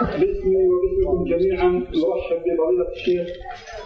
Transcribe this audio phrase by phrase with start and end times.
[0.00, 3.28] باسمي وباسمكم جميعا نرحب بفضيلة الشيخ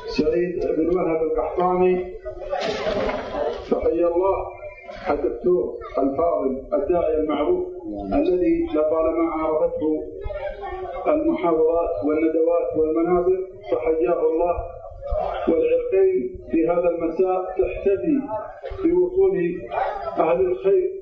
[0.06, 2.14] سعيد بن وهب القحطاني.
[3.70, 4.46] فحيا الله
[5.10, 7.66] الدكتور الفاضل الداعية المعروف
[8.14, 10.02] الذي لطالما عرفته
[11.06, 14.56] المحاضرات والندوات والمناظر فحياه الله.
[15.48, 18.18] والعرقين في هذا المساء تحتفي
[18.84, 19.38] بوصول
[20.18, 20.95] أهل الخير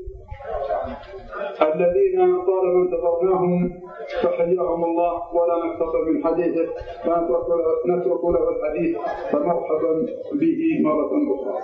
[1.63, 3.83] الذين طالما انتظرناهم
[4.23, 6.67] فحياهم الله ولا نقتصر من حديثه
[7.05, 8.97] فنترك له الحديث
[9.33, 9.93] فمرحبا
[10.33, 11.55] به مرة أخرى.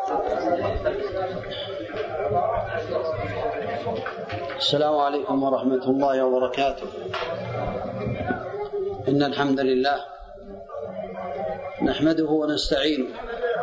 [4.56, 6.87] السلام عليكم ورحمة الله وبركاته.
[9.09, 9.98] إن الحمد لله
[11.83, 13.09] نحمده ونستعينه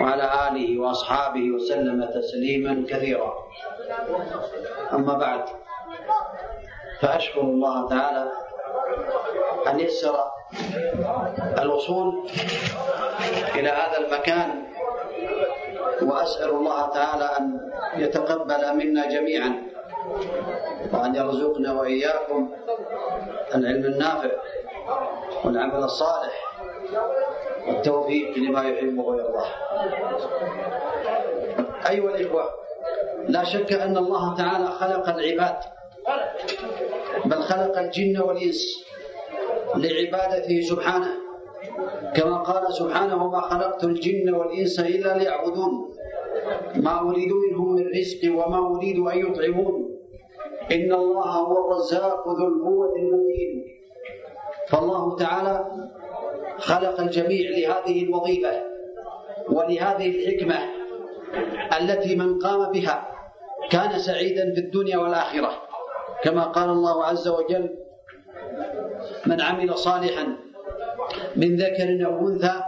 [0.00, 3.32] وعلى آله وأصحابه وسلم تسليما كثيرا.
[4.92, 5.44] أما بعد
[7.00, 8.32] فأشكر الله تعالى
[9.68, 10.16] أن يسر
[11.58, 12.28] الوصول
[13.54, 14.62] إلى هذا المكان
[16.02, 19.62] وأسأل الله تعالى أن يتقبل منا جميعا
[20.92, 22.50] وأن يرزقنا وإياكم
[23.54, 24.30] العلم النافع
[25.44, 26.51] والعمل الصالح.
[27.68, 29.50] والتوفيق لما يحبه ويرضاه.
[31.90, 32.44] أيها الإخوة
[33.28, 35.56] لا شك أن الله تعالى خلق العباد
[37.24, 38.84] بل خلق الجن والإنس
[39.76, 41.12] لعبادته سبحانه.
[42.14, 45.72] كما قال سبحانه ما خلقت الجن والإنس إلا ليعبدون.
[46.76, 49.74] ما أريد منهم من رزق وما أريد أن يطعمون.
[50.72, 53.64] إن الله هو الرزاق ذو القوة المتين.
[54.68, 55.54] فالله تعالى
[56.62, 58.62] خلق الجميع لهذه الوظيفة
[59.48, 60.58] ولهذه الحكمة
[61.80, 63.08] التي من قام بها
[63.70, 65.62] كان سعيدا في الدنيا والآخرة.
[66.22, 67.70] كما قال الله عز وجل
[69.26, 70.36] من عمل صالحا
[71.36, 72.62] من ذكر أو أنثى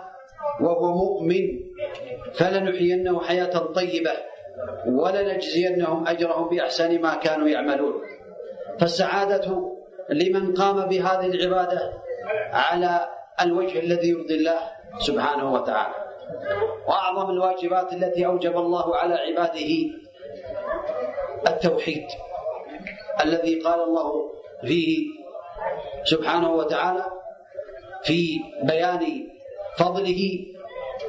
[0.60, 1.60] وهو مؤمن
[2.34, 4.12] فلنحيينه حياة طيبة
[4.86, 7.94] ولنجزينهم أجرهم بأحسن ما كانوا يعملون.
[8.80, 9.74] فالسعادة
[10.10, 11.92] لمن قام بهذه العبادة
[12.52, 14.60] على الوجه الذي يرضي الله
[14.98, 15.94] سبحانه وتعالى.
[16.88, 19.70] وأعظم الواجبات التي أوجب الله على عباده
[21.48, 22.06] التوحيد
[23.24, 24.30] الذي قال الله
[24.64, 25.06] فيه
[26.04, 27.04] سبحانه وتعالى
[28.04, 29.28] في بيان
[29.78, 30.22] فضله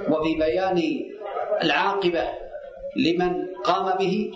[0.09, 0.79] وفي بيان
[1.63, 2.25] العاقبة
[2.95, 4.31] لمن قام به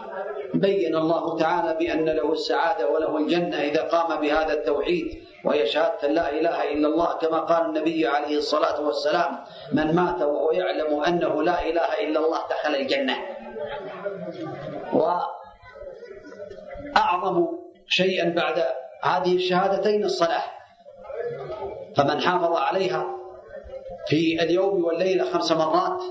[0.54, 6.30] بين الله تعالى بأن له السعادة وله الجنة إذا قام بهذا التوحيد وهي شهادة لا
[6.30, 9.38] إله إلا الله كما قال النبي عليه الصلاة والسلام
[9.72, 13.16] من مات وهو يعلم أنه لا إله إلا الله دخل الجنة.
[16.94, 17.48] وأعظم
[17.88, 18.64] شيئا بعد
[19.04, 20.44] هذه الشهادتين الصلاة
[21.98, 23.06] فمن حافظ عليها
[24.08, 26.02] في اليوم والليلة خمس مرات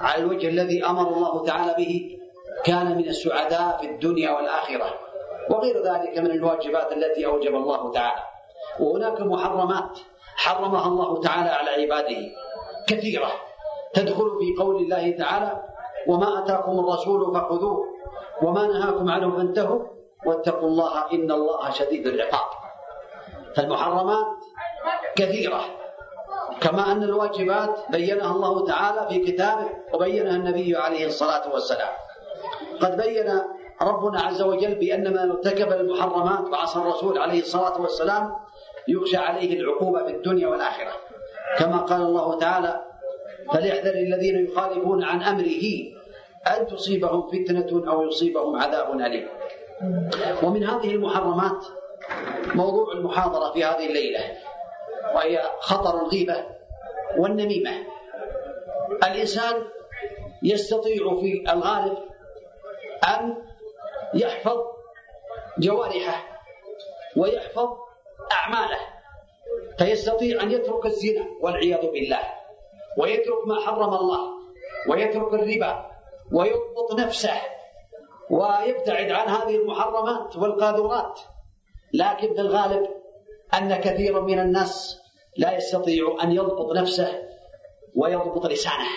[0.00, 2.19] على الوجه الذي أمر الله تعالى به
[2.64, 4.94] كان من السعداء في الدنيا والآخرة
[5.50, 8.22] وغير ذلك من الواجبات التي أوجب الله تعالى.
[8.80, 9.98] وهناك محرمات
[10.36, 12.20] حرمها الله تعالى على عباده
[12.88, 13.30] كثيرة.
[13.94, 15.62] تدخل في قول الله تعالى
[16.08, 17.84] وما أتاكم الرسول فخذوه
[18.42, 19.80] وما نهاكم عنه فانتهوا
[20.26, 22.50] واتقوا الله إن الله شديد العقاب.
[23.56, 24.26] فالمحرمات
[25.16, 25.60] كثيرة
[26.60, 31.92] كما أن الواجبات بينها الله تعالى في كتابه وبينها النبي عليه الصلاة والسلام.
[32.80, 33.40] قد بين
[33.82, 38.36] ربنا عز وجل بأن من ارتكب المحرمات وعصى الرسول عليه الصلاة والسلام
[38.88, 40.92] يخشى عليه العقوبة في الدنيا والآخرة.
[41.58, 42.80] كما قال الله تعالى
[43.52, 45.62] فليحذر الذين يخالفون عن أمره
[46.56, 49.28] أن تصيبهم فتنة أو يصيبهم عذاب أليم.
[50.42, 51.66] ومن هذه المحرمات
[52.54, 54.20] موضوع المحاضرة في هذه الليلة
[55.14, 56.44] وهي خطر الغيبة
[57.18, 57.70] والنميمة.
[59.04, 59.54] الإنسان
[60.42, 61.98] يستطيع في الغالب
[63.08, 63.42] أن
[64.14, 64.58] يحفظ
[65.58, 66.24] جوارحه
[67.16, 67.68] ويحفظ
[68.32, 68.78] أعماله
[69.78, 72.20] فيستطيع أن يترك الزنا والعياذ بالله
[72.98, 74.20] ويترك ما حرم الله
[74.88, 75.90] ويترك الربا
[76.32, 77.40] ويضبط نفسه
[78.30, 81.20] ويبتعد عن هذه المحرمات والقاذورات.
[81.94, 82.86] لكن في الغالب
[83.54, 85.00] أن كثيرا من الناس
[85.36, 87.22] لا يستطيع أن يضبط نفسه
[87.96, 88.88] ويضبط لسانه.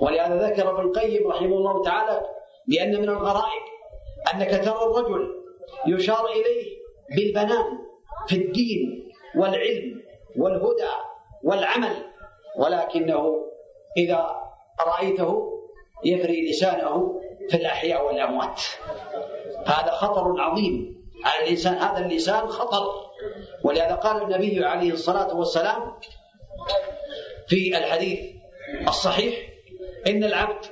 [0.00, 2.20] ولهذا ذكر ابن القيم رحمه الله تعالى
[2.68, 3.62] بأن من الغرائب
[4.34, 5.42] أنك ترى الرجل
[5.86, 6.78] يشار إليه
[7.16, 7.78] بالبنان
[8.28, 10.02] في الدين والعلم
[10.36, 10.92] والهدى
[11.44, 11.96] والعمل
[12.56, 13.34] ولكنه
[13.96, 14.36] إذا
[14.86, 15.58] رأيته
[16.04, 17.20] يفري لسانه
[17.50, 18.60] في الأحياء والأموات.
[19.66, 21.02] هذا خطر عظيم.
[21.24, 23.12] على الإنسان هذا اللسان خطر.
[23.64, 25.92] ولهذا قال النبي عليه الصلاة والسلام
[27.48, 28.20] في الحديث
[28.88, 29.34] الصحيح
[30.06, 30.64] إن العبد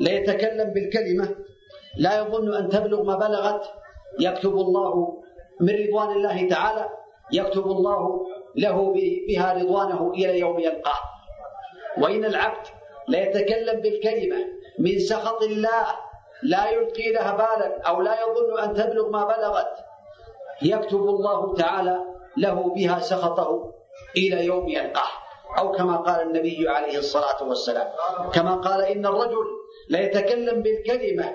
[0.00, 1.36] ليتكلم بالكلمة.
[1.96, 3.70] لا يظن أن تبلغ ما بلغت.
[4.20, 5.22] يكتب الله
[5.60, 6.90] من رضوان الله تعالى.
[7.32, 8.94] يكتب الله له
[9.28, 11.00] بها رضوانه إلى يوم يلقاه.
[11.98, 12.66] وإن العبد
[13.08, 14.36] ليتكلم بالكلمة
[14.78, 15.86] من سخط الله
[16.42, 19.76] لا يلقي لها بالا أو لا يظن أن تبلغ ما بلغت
[20.62, 22.00] يكتب الله تعالى
[22.36, 23.72] له بها سخطه
[24.16, 25.12] إلى يوم يلقاه.
[25.58, 27.88] أو كما قال النبي عليه الصلاة والسلام
[28.32, 29.46] كما قال إن الرجل
[29.92, 31.26] ليتكلم بالكلمة.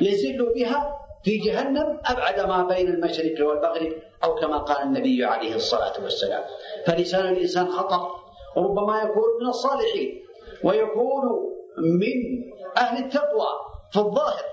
[0.00, 3.92] يزل بها في جهنم أبعد ما بين المشرق والمغرب
[4.24, 6.44] أو كما قال النبي عليه الصلاة والسلام.
[6.86, 8.10] فلسان الإنسان خطر
[8.56, 10.22] وربما يكون من الصالحين
[10.64, 11.24] ويكون
[11.78, 12.18] من
[12.76, 13.48] أهل التقوى
[13.92, 14.44] في الظاهر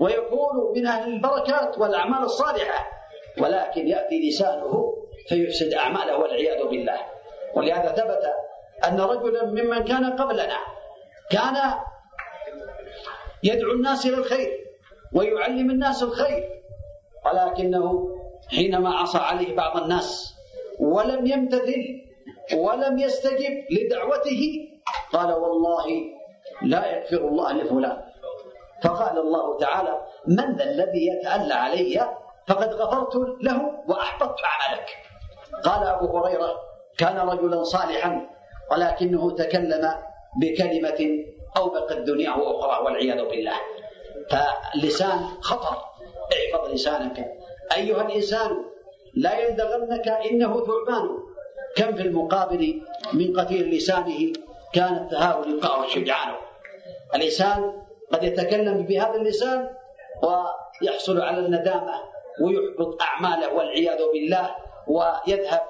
[0.00, 2.90] ويكون من أهل البركات والأعمال الصالحة.
[3.38, 4.94] ولكن يأتي لسانه
[5.28, 6.98] فيفسد أعماله والعياذ بالله.
[7.54, 8.24] ولهذا ثبت
[8.88, 10.58] أن رجلا ممن كان قبلنا
[11.30, 11.56] كان
[13.44, 14.50] يدعو الناس إلى الخير
[15.12, 16.44] ويعلم الناس الخير.
[17.26, 18.08] ولكنه
[18.50, 20.34] حينما عصى عليه بعض الناس
[20.80, 21.82] ولم يمتثل
[22.54, 24.42] ولم يستجب لدعوته
[25.12, 25.86] قال والله
[26.62, 28.02] لا يغفر الله لفلان.
[28.82, 32.16] فقال الله تعالى من ذا الذي يتألى علي
[32.46, 34.88] فقد غفرت له وأحبطت عملك.
[35.64, 36.52] قال أبو هريرة
[36.98, 38.26] كان رجلا صالحا
[38.72, 39.94] ولكنه تكلم
[40.40, 41.00] بكلمة
[41.56, 43.56] أوبقت دنياه وأخرى والعياذ بالله.
[44.30, 45.76] فاللسان خطر.
[46.32, 47.26] احفظ لسانك.
[47.76, 48.64] أيها الإنسان
[49.14, 51.08] لا يلدغنك إنه ثعبان.
[51.76, 54.32] كم في المقابل من قتيل لسانه
[54.72, 56.34] كان التهاون يلقاه الشجعان
[57.14, 57.72] الإنسان
[58.12, 59.70] قد يتكلم بهذا اللسان
[60.22, 61.94] ويحصل على الندامة
[62.42, 64.54] ويحبط أعماله والعياذ بالله
[64.88, 65.62] ويذهب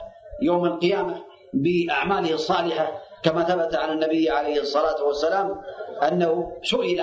[0.42, 5.62] يوم القيامة بأعماله الصالحة كما ثبت عن النبي عليه الصلاة والسلام
[6.02, 7.00] أنه سئل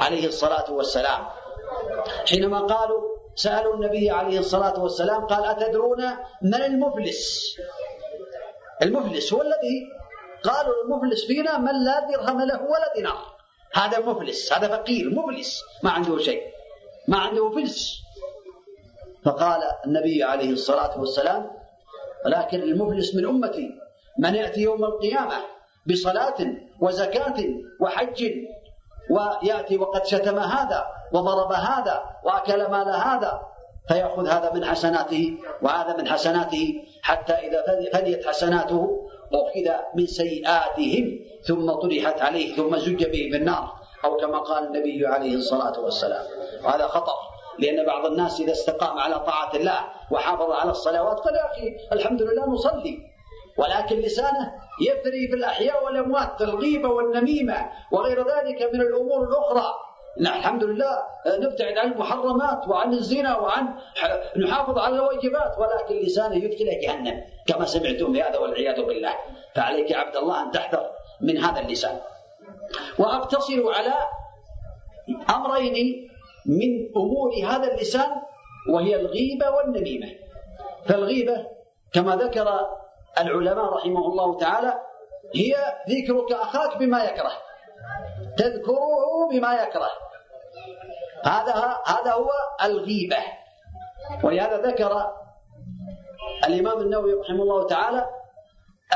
[0.00, 1.26] عليه الصلاة والسلام.
[2.28, 3.00] حينما قالوا
[3.34, 6.02] سألوا النبي عليه الصلاة والسلام قال أتدرون
[6.42, 7.56] من المفلس؟
[8.82, 9.88] المفلس هو الذي
[10.42, 13.32] قالوا المفلس فينا من لا درهم له ولا دينار.
[13.74, 16.42] هذا مفلس هذا فقير مفلس ما عنده شيء
[17.08, 18.02] ما عنده فلس.
[19.24, 21.50] فقال النبي عليه الصلاة والسلام
[22.26, 23.82] ولكن المفلس من أمتي.
[24.18, 25.34] من يأتي يوم القيامة
[25.86, 26.34] بصلاة
[26.80, 27.34] وزكاة
[27.80, 28.30] وحج
[29.10, 33.40] ويأتي وقد شتم هذا وضرب هذا وأكل مال هذا
[33.88, 41.70] فيأخذ هذا من حسناته وهذا من حسناته حتى إذا فديت حسناته أخذ من سيئاتهم ثم
[41.72, 43.74] طرحت عليه ثم زج به في النار
[44.04, 46.24] أو كما قال النبي عليه الصلاة والسلام.
[46.64, 47.12] وهذا خطر
[47.58, 49.78] لأن بعض الناس إذا استقام على طاعة الله
[50.10, 53.11] وحافظ على الصلوات قال يا أخي الحمد لله نصلي.
[53.56, 59.74] ولكن لسانه يثري في الأحياء والأموات الغيبة والنميمة وغير ذلك من الأمور الأخرى.
[60.20, 63.74] الحمد لله نبتعد عن المحرمات وعن الزنا وعن
[64.36, 69.14] نحافظ على الواجبات ولكن لسانه يدخل جهنم كما سمعتم بهذا والعياذ بالله.
[69.54, 72.00] فعليك يا عبد الله أن تحذر من هذا اللسان.
[72.98, 73.94] وأقتصر على
[75.30, 76.08] أمرين
[76.46, 78.10] من أمور هذا اللسان
[78.70, 80.08] وهي الغيبة والنميمة.
[80.86, 81.46] فالغيبة
[81.92, 82.48] كما ذكر
[83.20, 84.80] العلماء رحمه الله تعالى
[85.34, 85.54] هي
[85.88, 87.32] ذكرك أخاك بما يكره
[88.36, 89.90] تذكره بما يكره.
[91.24, 92.30] هذا هذا هو
[92.64, 93.16] الغيبة.
[94.24, 95.12] ولهذا ذكر
[96.48, 98.06] الإمام النووي رحمه الله تعالى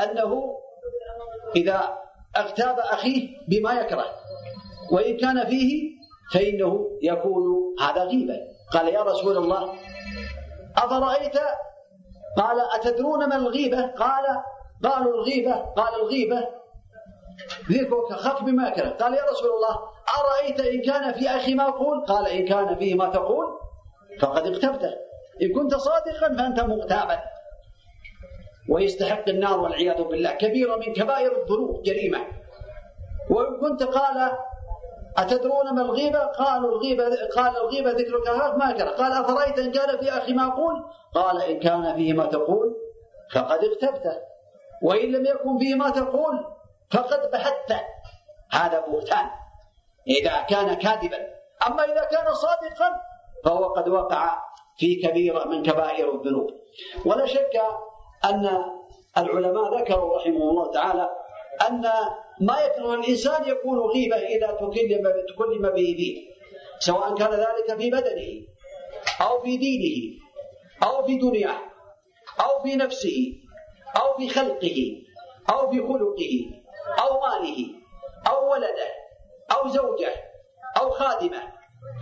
[0.03, 0.57] أنه
[1.55, 1.97] إذا
[2.37, 4.05] اغتاب أخيه بما يكره
[4.91, 5.97] وإن كان فيه
[6.33, 7.43] فإنه يكون
[7.81, 8.37] هذا غيبة
[8.73, 9.73] قال يا رسول الله
[10.77, 11.35] أفرأيت
[12.37, 14.25] قال أتدرون ما الغيبة؟ قال
[14.83, 16.47] قالوا الغيبة قال الغيبة.
[18.11, 19.79] أخاك بما يكره قال يا رسول الله
[20.19, 23.45] أرأيت إن كان في أخي ما أقول؟ قال إن كان فيه ما تقول
[24.21, 24.93] فقد اغتبته
[25.41, 27.19] إن كنت صادقا فأنت مغتابا.
[28.69, 30.31] ويستحق النار والعياذ بالله.
[30.31, 32.19] كبيرة من كبائر الذنوب جريمة.
[33.29, 34.31] وإن كنت قال
[35.17, 37.03] أتدرون ما الغيبة؟ قالوا الغيبة
[37.35, 41.41] قال الغيبة ذكرك هذا ما كره قال أفرأيت إن كان في أخي ما أقول؟ قال
[41.41, 42.75] إن كان فيه ما تقول
[43.33, 44.17] فقد اغتبته
[44.83, 46.45] وإن لم يكن فيه ما تقول
[46.91, 47.81] فقد بحثته
[48.51, 49.29] هذا بهتان.
[50.07, 51.17] إذا كان كاذبا.
[51.67, 53.01] أما إذا كان صادقا
[53.45, 54.37] فهو قد وقع
[54.77, 56.49] في كبيرة من كبائر الذنوب.
[57.05, 57.61] ولا شك
[58.25, 58.49] أن
[59.17, 61.09] العلماء ذكروا رحمه الله تعالى
[61.69, 61.85] أن
[62.41, 65.03] ما يكره الإنسان يكون غيبة إذا تكلم
[65.35, 65.95] تكلم به.
[65.97, 66.37] فيه
[66.79, 68.47] سواء كان ذلك في بدنه
[69.21, 70.19] أو في دينه
[70.83, 71.59] أو في دنياه
[72.39, 73.33] أو في نفسه
[73.95, 74.77] أو في خلقه
[75.49, 76.33] أو في خلقه
[76.99, 77.65] أو ماله
[78.29, 78.87] أو ولده
[79.51, 80.13] أو زوجه
[80.81, 81.53] أو خادمه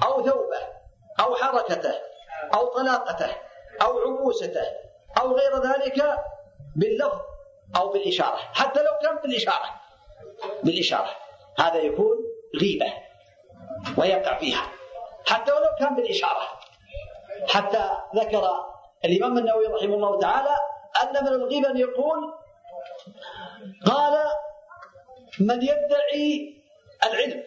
[0.04, 0.62] أو ثوبه
[1.20, 1.94] أو حركته
[2.54, 3.30] أو طلاقته
[3.82, 4.65] أو عبوسته
[5.22, 6.20] أو غير ذلك
[6.75, 7.20] باللفظ
[7.75, 8.38] أو بالإشارة.
[8.38, 9.85] حتى لو كان بالإشارة.
[10.63, 11.10] بالإشارة.
[11.60, 12.18] هذا يكون
[12.62, 12.94] غيبة
[13.98, 14.72] ويقع فيها.
[15.25, 16.48] حتى ولو كان بالإشارة.
[17.48, 18.50] حتى ذكر
[19.06, 20.56] الإمام النووي رحمه الله تعالى
[21.04, 22.34] أن من الغيبة أن يقول
[23.86, 24.25] قال
[25.39, 26.56] من يدعي
[27.04, 27.44] العلم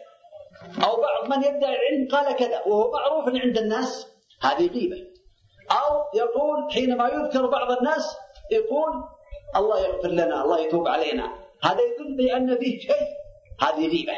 [0.85, 4.09] أو بعض من يدعي العلم قال كذا وهو معروف عند الناس.
[4.42, 5.07] هذه غيبة.
[5.71, 8.16] أو يقول حينما يذكر بعض الناس
[8.50, 9.04] يقول
[9.57, 11.48] الله يغفر لنا الله يتوب علينا.
[11.62, 13.09] هذا يدل بأن فيه شيء.
[13.61, 14.12] هذه غيبة.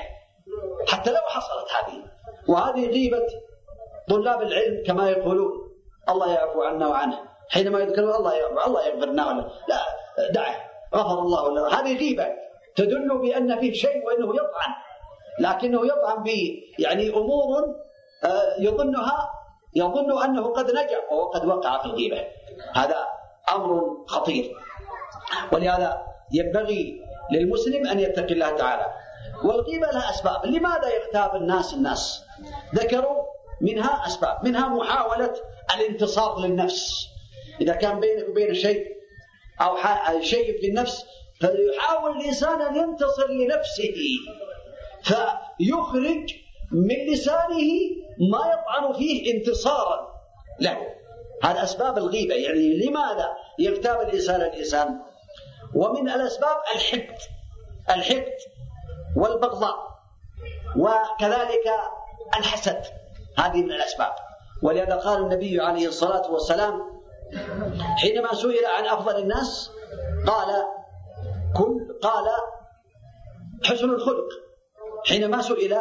[0.88, 2.02] حتى لو حصلت هذه.
[2.48, 3.26] وهذه غيبة
[4.08, 5.52] طلاب العلم كما يقولون.
[6.08, 7.18] الله يعفو عنا وعنه.
[7.48, 9.80] حينما يذكرون الله الله يغفر لنا ولا لا
[10.30, 10.56] دعه.
[10.94, 12.26] غفر الله لنا هذه غيبة.
[12.76, 14.72] تدل بأن فيه شيء وأنه يطعن.
[15.40, 17.64] لكنه يطعن في يعني أمور
[18.24, 19.30] آه، يظنها
[19.76, 22.24] يظن أنه قد نجا وهو قد وقع في الغيبة.
[22.74, 23.06] هذا
[23.54, 24.56] أمر خطير.
[25.52, 27.00] ولهذا ينبغي
[27.32, 28.86] للمسلم أن يتقي الله تعالى.
[29.44, 30.46] والغيبة لها أسباب.
[30.46, 32.24] لماذا يغتاب الناس الناس؟
[32.74, 33.24] ذكروا
[33.60, 34.44] منها أسباب.
[34.44, 35.34] منها محاولة
[35.74, 37.06] الانتصار للنفس.
[37.60, 38.86] إذا كان بينك وبين شيء
[39.60, 39.76] أو
[40.20, 41.04] شيء في النفس
[41.40, 43.94] فيحاول الإنسان أن ينتصر لنفسه.
[45.02, 46.34] فيخرج
[46.72, 47.70] من لسانه
[48.30, 50.08] ما يطعن فيه انتصارا
[50.60, 50.78] له.
[51.42, 52.34] هذا أسباب الغيبة.
[52.34, 55.00] يعني لماذا يغتاب الإنسان الإنسان؟
[55.74, 57.18] ومن الأسباب الحقد
[57.90, 58.38] الحقد
[59.16, 59.90] والبغضاء
[60.76, 61.66] وكذلك
[62.38, 62.82] الحسد.
[63.38, 64.12] هذه من الأسباب.
[64.62, 66.82] ولهذا قال النبي عليه الصلاة والسلام
[67.98, 69.70] حينما سئل عن أفضل الناس
[70.26, 70.66] قال
[71.56, 72.28] كل قال
[73.64, 74.28] حسن الخلق.
[75.08, 75.74] حينما سئل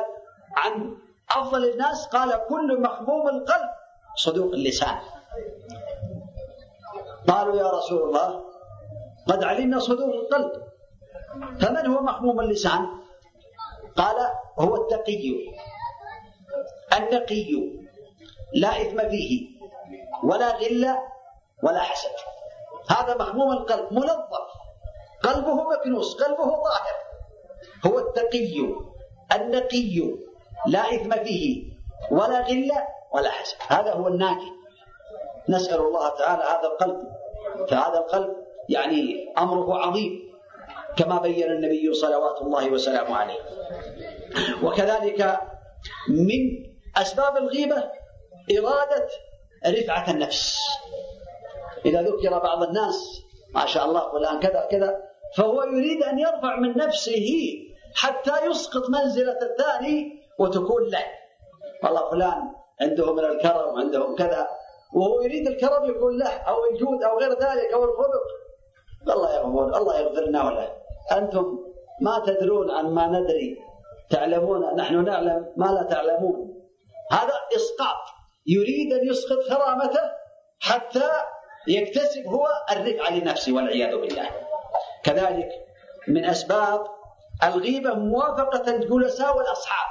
[0.55, 0.98] عن
[1.31, 3.69] أفضل الناس قال كل محبوب القلب
[4.15, 4.98] صدوق اللسان.
[7.27, 8.49] قالوا يا رسول الله
[9.29, 10.51] قد علمنا صدور القلب.
[11.62, 12.88] فمن هو محموم اللسان؟
[13.98, 14.17] قال
[14.59, 15.53] هو التقي.
[16.98, 17.51] النقي.
[18.53, 19.31] لا إثم فيه
[20.24, 20.95] ولا غل
[21.63, 22.15] ولا حسد.
[22.89, 24.45] هذا محموم القلب منظف
[25.24, 26.98] قلبه مكنوس قلبه طاهر
[27.86, 28.55] هو التقي.
[29.36, 29.95] النقي.
[30.67, 31.74] لا إثم فيه
[32.12, 32.71] ولا غل
[33.13, 33.57] ولا حسد.
[33.67, 34.51] هذا هو الناجي
[35.50, 37.00] نسأل الله تعالى هذا القلب.
[37.69, 40.29] فهذا القلب يعني أمره عظيم
[40.97, 43.39] كما بين النبي صلوات الله وسلامه عليه.
[44.63, 45.39] وكذلك
[46.09, 46.41] من
[46.97, 47.83] أسباب الغيبة
[48.57, 49.07] إرادة
[49.67, 50.57] رفعة النفس.
[51.85, 53.21] إذا ذكر بعض الناس
[53.55, 54.97] ما شاء الله فلان كذا كذا
[55.38, 57.29] فهو يريد أن يرفع من نفسه
[57.95, 61.05] حتى يسقط منزلة الثاني وتكون له.
[61.83, 62.41] والله فلان
[62.81, 64.47] عنده من الكرم عندهم كذا
[64.93, 68.38] وهو يريد الكرم يكون له أو الجود أو غير ذلك أو الخلق
[69.08, 70.70] الله يغفر الله يغفر لنا وله
[71.12, 71.60] أنتم
[72.01, 73.58] ما تدرون عن ما ندري
[74.10, 76.56] تعلمون نحن نعلم ما لا تعلمون.
[77.12, 78.03] هذا إسقاط.
[78.48, 80.12] يريد أن يسقط كرامته
[80.60, 81.10] حتى
[81.68, 84.29] يكتسب هو الرفعة لنفسه والعياذ بالله.
[85.03, 85.50] كذلك
[86.08, 86.88] من أسباب
[87.44, 89.89] الغيبة موافقة الجلساء والأصحاب.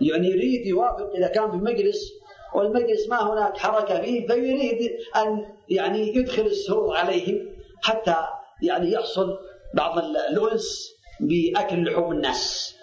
[0.00, 2.12] يعني يريد يوافق إذا كان في مجلس
[2.56, 7.48] والمجلس ما هناك حركة فيه فيريد أن يعني يدخل السرور عليهم
[7.82, 8.16] حتى
[8.62, 9.38] يعني يحصل
[9.74, 12.74] بعض الأنس بأكل لحوم الناس.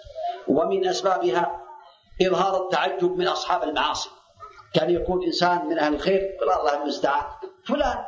[0.48, 1.60] ومن أسبابها
[2.22, 4.10] إظهار التعجب من أصحاب المعاصي.
[4.74, 7.24] كان يقول إنسان من أهل الخير قل الله المستعان
[7.64, 8.04] فلان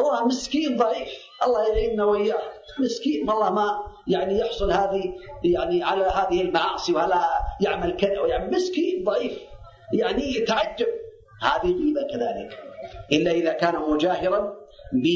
[0.00, 1.08] الله مسكين ضعيف.
[1.46, 2.42] الله يعيننا وإياه.
[2.78, 3.30] مسكين.
[3.30, 5.14] والله ما يعني يحصل هذه
[5.44, 7.28] يعني على هذه المعاصي ولا
[7.60, 9.53] يعمل كذا ويعمل مسكين ضعيف.
[9.98, 10.86] يعني يتعجب.
[11.42, 12.58] هذه غيبة كذلك.
[13.12, 14.40] إلا إذا كان مجاهرا
[14.92, 15.06] ب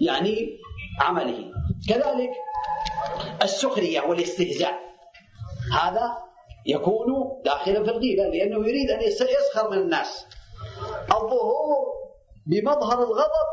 [0.00, 0.58] يعني
[1.00, 1.52] عمله.
[1.88, 2.30] كذلك
[3.42, 4.74] السخرية والاستهزاء.
[5.80, 6.18] هذا
[6.66, 7.06] يكون
[7.44, 10.26] داخلا في الغيبة لأنه يريد أن يسخر من الناس.
[11.10, 11.92] الظهور
[12.46, 13.48] بمظهر الغضب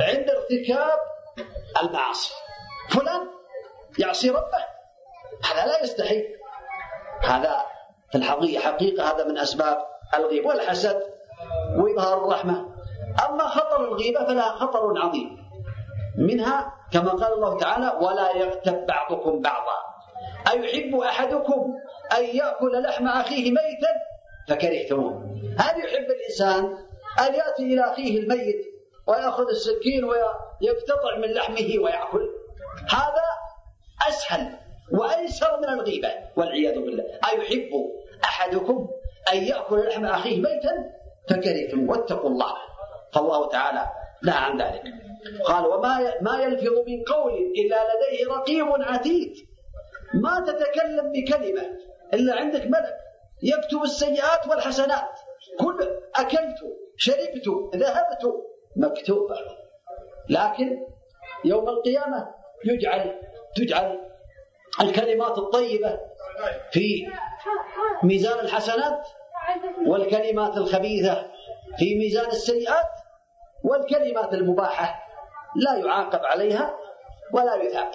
[0.00, 0.98] عند ارتكاب
[1.82, 2.32] المعاصي.
[2.88, 3.26] فلان
[3.98, 4.64] يعصي ربه.
[5.44, 6.24] هذا لا يستحي
[7.22, 7.69] هذا
[8.12, 9.78] في الحقيقة حقيقة هذا من أسباب
[10.14, 11.02] الغيبة والحسد
[11.76, 12.66] وإظهار الرحمة.
[13.28, 15.36] أما خطر الغيبة فلها خطر عظيم.
[16.18, 19.76] منها كما قال الله تعالى ولا يغتب بعضكم بعضا.
[20.52, 21.74] أيحب أحدكم
[22.18, 23.92] أن يأكل لحم أخيه ميتا؟
[24.48, 25.12] فكرهتموه.
[25.58, 26.64] هل يحب الإنسان
[27.20, 28.66] أن يأتي إلى أخيه الميت
[29.06, 32.30] ويأخذ السكين ويقتطع من لحمه ويأكل؟
[32.90, 33.26] هذا
[34.08, 34.58] أسهل.
[34.92, 37.04] وأيسر من الغيبة والعياذ بالله.
[37.04, 37.70] أيحب
[38.24, 38.88] أحدكم
[39.32, 40.90] أن يأكل لحم أخيه ميتا؟
[41.30, 42.54] فكرهتم واتقوا الله.
[43.12, 43.88] فالله تعالى
[44.24, 44.82] نهى عن ذلك.
[45.44, 49.32] قال وما ما يلفظ من قول إلا لديه رقيب عتيد.
[50.14, 51.62] ما تتكلم بكلمة
[52.14, 52.96] إلا عندك ملك.
[53.42, 55.10] يكتب السيئات والحسنات.
[55.58, 56.58] كل أكلت
[56.96, 58.34] شربت ذهبت
[58.76, 59.36] مكتوبة.
[60.28, 60.78] لكن
[61.44, 63.20] يوم القيامة يجعل
[63.56, 64.09] تجعل
[64.80, 65.98] الكلمات الطيبة
[66.72, 67.06] في
[68.02, 69.08] ميزان الحسنات
[69.86, 71.26] والكلمات الخبيثة
[71.78, 72.88] في ميزان السيئات
[73.64, 75.02] والكلمات المباحة.
[75.56, 76.76] لا يعاقب عليها
[77.32, 77.90] ولا يثاب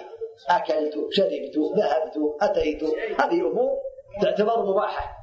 [0.48, 2.82] أكلت شربت ذهبت أتيت.
[3.20, 3.78] هذه أمور
[4.22, 5.16] تعتبر مباحة.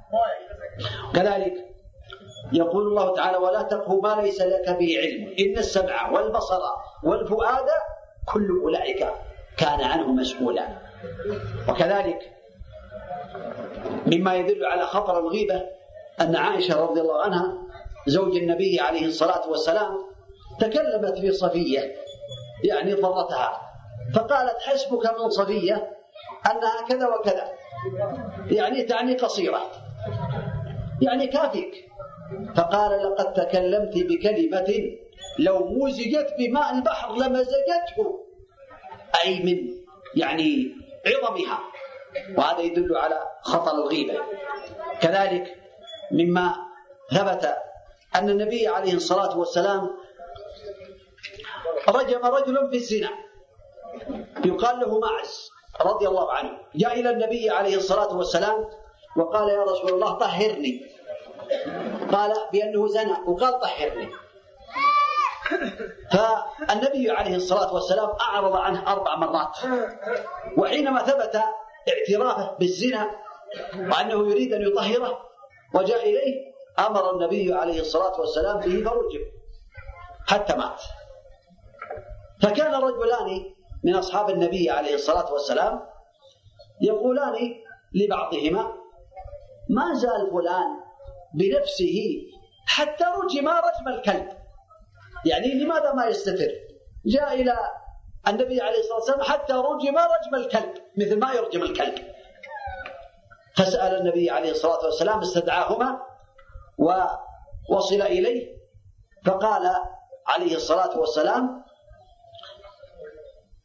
[1.15, 1.53] كذلك
[2.53, 5.35] يقول الله تعالى ولا تقف ما ليس لك به علم.
[5.39, 6.61] إن السمع والبصر
[7.03, 7.65] والفؤاد
[8.33, 9.07] كل أولئك
[9.57, 10.82] كان عنه مسؤولا.
[11.69, 12.31] وكذلك
[14.07, 15.63] مما يدل على خطر الغيبة
[16.21, 17.57] أن عائشة رضي الله عنها
[18.07, 19.97] زوج النبي عليه الصلاة والسلام
[20.59, 21.95] تكلمت في صفية
[22.63, 23.61] يعني ضرتها
[24.15, 25.89] فقالت حسبك من صفية
[26.51, 27.51] أنها كذا وكذا
[28.51, 29.61] يعني تعني قصيرة
[31.01, 31.89] يعني كافيك.
[32.55, 34.97] فقال لقد تكلمت بكلمة
[35.39, 38.25] لو مزجت بماء البحر لمزجته.
[39.25, 39.69] أي من
[40.15, 41.59] يعني عظمها.
[42.37, 44.21] وهذا يدل على خطر الغيبة.
[45.01, 45.55] كذلك
[46.11, 46.55] مما
[47.11, 47.57] ثبت
[48.15, 49.89] أن النبي عليه الصلاة والسلام
[51.89, 53.09] رجم رجل في الزنا.
[54.45, 55.49] يقال له معز
[55.81, 56.57] رضي الله عنه.
[56.75, 58.69] جاء إلى النبي عليه الصلاة والسلام
[59.17, 60.85] وقال يا رسول الله طهرني.
[62.11, 63.17] قال بأنه زنى.
[63.27, 64.09] وقال طهرني.
[66.11, 69.57] فالنبي عليه الصلاة والسلام أعرض عنه أربع مرات.
[70.57, 71.41] وحينما ثبت
[71.89, 73.11] اعترافه بالزنا
[73.75, 75.19] وأنه يريد أن يطهره
[75.75, 79.21] وجاء إليه أمر النبي عليه الصلاة والسلام به فرجم
[80.27, 80.81] حتى مات.
[82.41, 85.85] فكان رجلان من أصحاب النبي عليه الصلاة والسلام
[86.81, 87.35] يقولان
[87.93, 88.73] لبعضهما
[89.69, 90.67] ما زال فلان
[91.33, 91.97] بنفسه
[92.67, 94.42] حتى رجم رجم الكلب.
[95.25, 96.51] يعني لماذا ما يستتر؟
[97.05, 97.55] جاء إلى
[98.27, 101.95] النبي عليه الصلاة والسلام حتى رجم رجم الكلب مثل ما يرجم الكلب.
[103.57, 106.01] فسأل النبي عليه الصلاة والسلام استدعاهما
[106.77, 108.53] ووصل إليه.
[109.25, 109.75] فقال
[110.27, 111.63] عليه الصلاة والسلام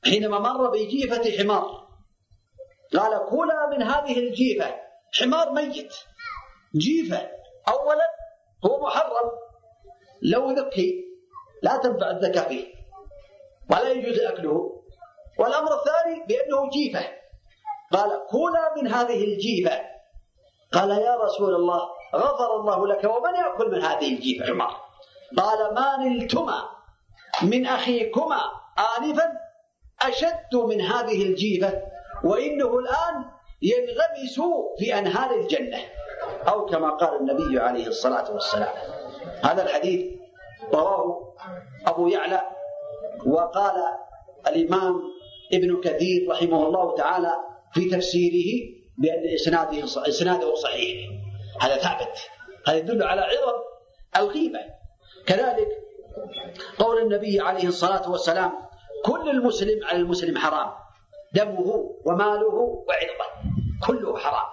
[0.04, 1.88] حينما مر بجيفة حمار
[2.92, 4.74] قال كلا من هذه الجيفة.
[5.20, 5.94] حمار ميت.
[6.76, 7.30] جيفة
[7.68, 8.06] أولا
[8.66, 9.30] هو محرم.
[10.22, 11.07] لو ذكي
[11.62, 12.74] لا تنفع الزكاة فيه.
[13.70, 14.82] ولا يجوز أكله.
[15.38, 17.00] والأمر الثاني بأنه جيفة
[17.92, 19.80] قال كلا من هذه الجيفة
[20.72, 21.80] قال يا رسول الله
[22.14, 24.76] غفر الله لك ومن يأكل من هذه الجيفة حمار
[25.36, 26.68] قال ما نلتما
[27.42, 28.40] من أخيكما
[28.98, 29.32] آنفا
[30.02, 31.82] أشد من هذه الجيفة
[32.24, 33.24] وإنه الآن
[33.62, 34.40] ينغمس
[34.78, 35.78] في أنهار الجنة.
[36.48, 38.74] أو كما قال النبي عليه الصلاة والسلام.
[39.44, 40.18] هذا الحديث
[40.74, 41.27] رواه
[41.86, 42.42] أبو يعلى
[43.26, 43.74] وقال
[44.46, 45.02] الإمام
[45.52, 47.32] ابن كثير رحمه الله تعالى
[47.72, 51.10] في تفسيره بأن إسناده إسناده صحيح.
[51.60, 52.18] هذا ثابت.
[52.66, 53.58] هذا يدل على عظم
[54.16, 54.60] الغيبة.
[55.26, 55.68] كذلك
[56.78, 58.52] قول النبي عليه الصلاة والسلام
[59.04, 60.70] كل المسلم على المسلم حرام.
[61.34, 62.54] دمه وماله
[62.88, 63.28] وعرضه.
[63.86, 64.48] كله حرام.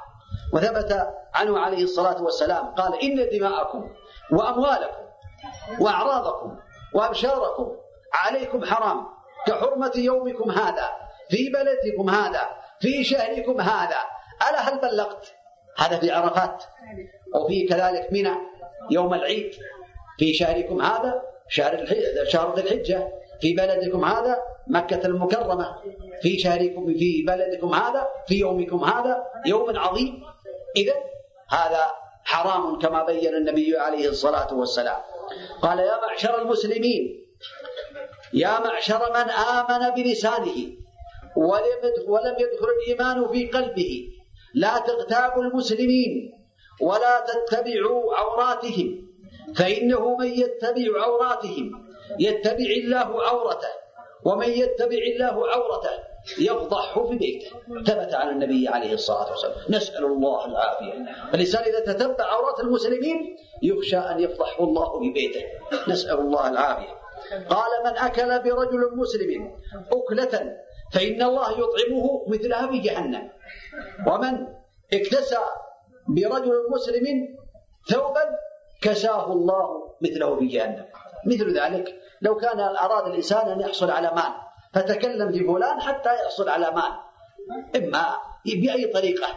[0.53, 3.89] وثبت عنه عليه الصلاة والسلام قال إن دماءكم
[4.31, 5.05] وأموالكم
[5.79, 6.57] وأعراضكم
[6.95, 7.75] وأبشاركم
[8.13, 9.07] عليكم حرام
[9.47, 10.89] كحرمة يومكم هذا
[11.29, 13.97] في بلدكم هذا في شهركم هذا.
[14.49, 15.33] ألا هل بلغت؟
[15.77, 16.63] هذا في عرفات.
[17.35, 18.35] وفي كذلك منى
[18.91, 19.55] يوم العيد
[20.19, 21.85] في شهركم هذا شهر
[22.27, 23.07] شهر ذي الحجة.
[23.41, 25.75] في بلدكم هذا مكة المكرمة.
[26.21, 30.23] في شهركم في بلدكم هذا في يومكم هذا يوم عظيم.
[30.75, 30.93] إذا
[31.49, 35.01] هذا حرام كما بين النبي عليه الصلاة والسلام.
[35.61, 37.03] قال يا معشر المسلمين
[38.33, 40.57] يا معشر من آمن بلسانه
[42.07, 43.91] ولم يدخل الإيمان في قلبه
[44.53, 46.31] لا تغتابوا المسلمين
[46.81, 48.87] ولا تتبعوا عوراتهم
[49.55, 51.65] فإنه من يتبع عوراتهم
[52.19, 53.73] يتبع الله عورته
[54.25, 55.95] ومن يتبع الله عورته.
[56.39, 57.49] يفضحه في بيته.
[57.85, 59.55] ثبت عن النبي عليه الصلاة والسلام.
[59.69, 60.93] نسأل الله العافية.
[61.33, 65.43] الإنسان إذا تتبع عورات المسلمين يخشى أن يفضحه الله في بيته.
[65.87, 66.95] نسأل الله العافية.
[67.49, 69.57] قال من أكل برجل مسلم
[69.91, 70.55] أكلة
[70.93, 73.29] فإن الله يطعمه مثلها في جهنم.
[74.07, 74.47] ومن
[74.93, 75.39] اكتسى
[76.07, 77.37] برجل مسلم
[77.89, 78.23] ثوبا
[78.81, 79.67] كساه الله
[80.01, 80.85] مثله في جهنم.
[81.25, 84.33] مثل ذلك لو كان أراد الإنسان أن يحصل على مال
[84.75, 86.93] فتكلم في فلان حتى يحصل على مال.
[87.75, 89.27] إما بأي طريقة.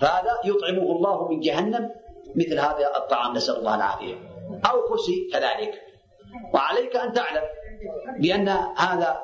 [0.00, 1.90] فهذا يطعمه الله من جهنم
[2.36, 4.14] مثل هذا الطعام نسأل الله العافية.
[4.70, 5.82] أو كسي كذلك.
[6.54, 7.42] وعليك أن تعلم
[8.18, 9.20] بأن هذا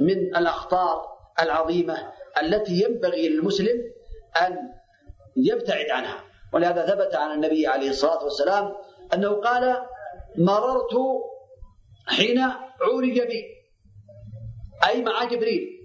[0.00, 1.02] من الأخطار
[1.42, 3.82] العظيمة التي ينبغي للمسلم
[4.46, 4.58] أن
[5.36, 6.24] يبتعد عنها.
[6.52, 8.74] ولهذا ثبت عن النبي عليه الصلاة والسلام
[9.14, 9.82] أنه قال
[10.38, 10.94] مررت
[12.06, 12.40] حين
[12.80, 13.57] عورج بي.
[14.86, 15.78] أي مع جبريل.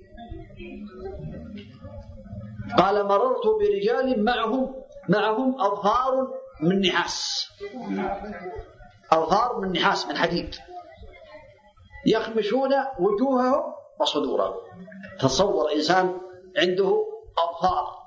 [2.78, 4.76] قال مررت برجال معهم
[5.10, 7.48] معهم أظهار من نحاس.
[9.12, 10.56] أظهار من نحاس من حديد.
[12.06, 13.64] يخمشون وجوههم
[14.00, 14.54] وصدورهم.
[15.20, 16.18] تصور إنسان
[16.58, 17.06] عنده
[17.50, 18.04] أظهار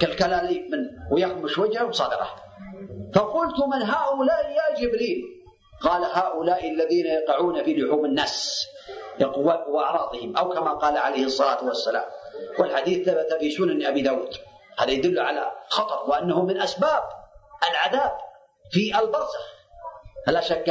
[0.00, 0.78] كالكلاليب من
[1.12, 2.28] ويخمش وجهه وصدره
[3.14, 5.43] فقلت من هؤلاء يا جبريل؟
[5.80, 8.66] قال هؤلاء الذين يقعون في لحوم الناس
[9.68, 12.04] وأعراضهم أو كما قال عليه الصلاة والسلام.
[12.58, 14.34] والحديث ثبت في سنن أبي داود.
[14.78, 17.02] هذا يدل على خطر وأنه من أسباب
[17.70, 18.18] العذاب
[18.70, 19.54] في البرزخ.
[20.26, 20.68] فلا شك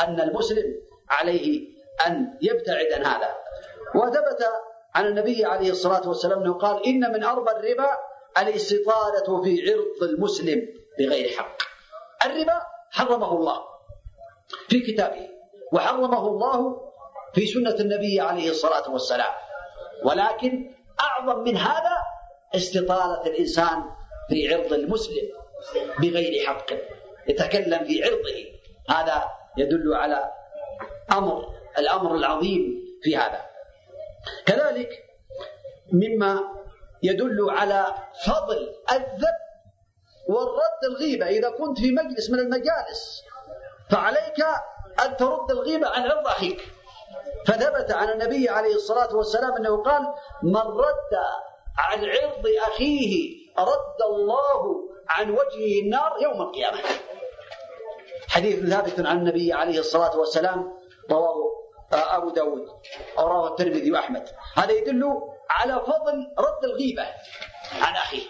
[0.00, 0.64] أن المسلم
[1.10, 1.68] عليه
[2.06, 3.34] أن يبتعد عن هذا.
[3.94, 4.46] وثبت
[4.94, 7.96] عن النبي عليه الصلاة والسلام أنه قال إن من أربى الربا
[8.38, 10.68] الاستطالة في عرض المسلم
[10.98, 11.56] بغير حق.
[12.26, 13.71] الربا حرمه الله.
[14.68, 15.28] في كتابه.
[15.72, 16.80] وحرمه الله
[17.34, 19.34] في سنة النبي عليه الصلاة والسلام.
[20.04, 21.96] ولكن أعظم من هذا
[22.54, 23.84] استطالة الإنسان
[24.28, 25.28] في عرض المسلم
[26.00, 26.66] بغير حق.
[27.28, 28.38] يتكلم في عرضه.
[28.90, 29.24] هذا
[29.58, 30.32] يدل على
[31.12, 33.40] أمر الأمر العظيم في هذا.
[34.46, 34.88] كذلك
[35.92, 36.40] مما
[37.02, 37.86] يدل على
[38.26, 39.42] فضل الذب
[40.28, 41.26] والرد الغيبة.
[41.26, 43.22] إذا كنت في مجلس من المجالس
[43.92, 44.40] فعليك
[45.04, 46.60] أن ترد الغيبة عن عرض أخيك.
[47.46, 50.02] فثبت عن النبي عليه الصلاة والسلام أنه قال
[50.42, 51.14] من رد
[51.78, 56.78] عن عرض أخيه رد الله عن وجهه النار يوم القيامة.
[58.28, 60.72] حديث ثابت عن النبي عليه الصلاة والسلام
[61.10, 61.34] رواه
[61.92, 62.68] أبو داود
[63.18, 64.28] رواه الترمذي وأحمد.
[64.54, 65.04] هذا يدل
[65.50, 67.06] على فضل رد الغيبة
[67.80, 68.26] عن أخيه.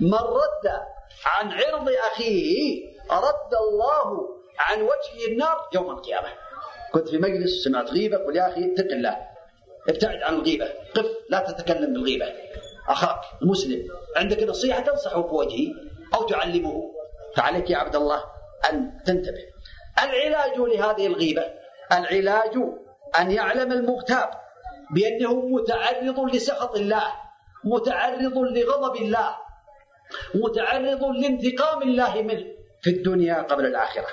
[0.00, 0.82] من رد
[1.26, 6.28] عن عرض أخيه رد الله عن وجهه النار يوم القيامة.
[6.92, 9.16] كنت في مجلس سمعت غيبة قل يا أخي اتق الله.
[9.88, 10.66] ابتعد عن الغيبة.
[10.94, 12.26] قف لا تتكلم بالغيبة.
[12.88, 15.74] أخاك المسلم عندك نصيحة تنصحه في وجهه
[16.14, 16.90] أو تعلمه.
[17.36, 18.24] فعليك يا عبد الله
[18.72, 19.46] أن تنتبه.
[20.04, 21.44] العلاج لهذه الغيبة
[21.92, 22.56] العلاج
[23.20, 24.30] أن يعلم المغتاب
[24.90, 27.12] بأنه متعرض لسخط الله
[27.64, 29.36] متعرض لغضب الله
[30.34, 32.44] متعرض لانتقام الله منه
[32.82, 34.06] في الدنيا قبل الآخرة.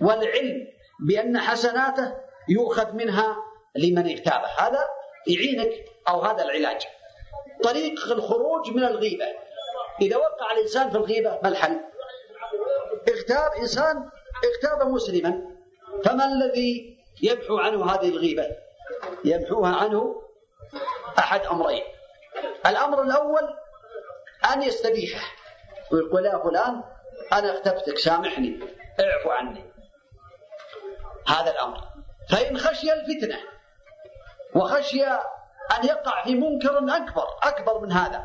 [0.00, 0.66] والعلم
[1.00, 2.14] بأن حسناته
[2.48, 3.36] يؤخذ منها
[3.76, 4.46] لمن اغتابه.
[4.58, 4.88] هذا
[5.26, 6.82] يعينك أو هذا العلاج.
[7.62, 9.26] طريق الخروج من الغيبة.
[10.00, 11.80] إذا وقع الإنسان في الغيبة ما الحل؟
[13.08, 14.10] اغتاب إنسان
[14.44, 15.42] اغتاب مسلما.
[16.04, 18.46] فما الذي يمحو عنه هذه الغيبة؟
[19.24, 20.22] يمحوها عنه
[21.18, 21.82] أحد أمرين.
[22.66, 23.42] الأمر الأول
[24.52, 25.32] أن يستبيحه
[25.92, 26.82] ويقول يا فلان
[27.32, 28.60] أنا اغتبتك سامحني
[29.00, 29.69] اعفو عني.
[31.26, 31.80] هذا الأمر.
[32.30, 33.38] فإن خشي الفتنة
[34.54, 35.04] وخشي
[35.78, 38.24] أن يقع في منكر أكبر أكبر من هذا.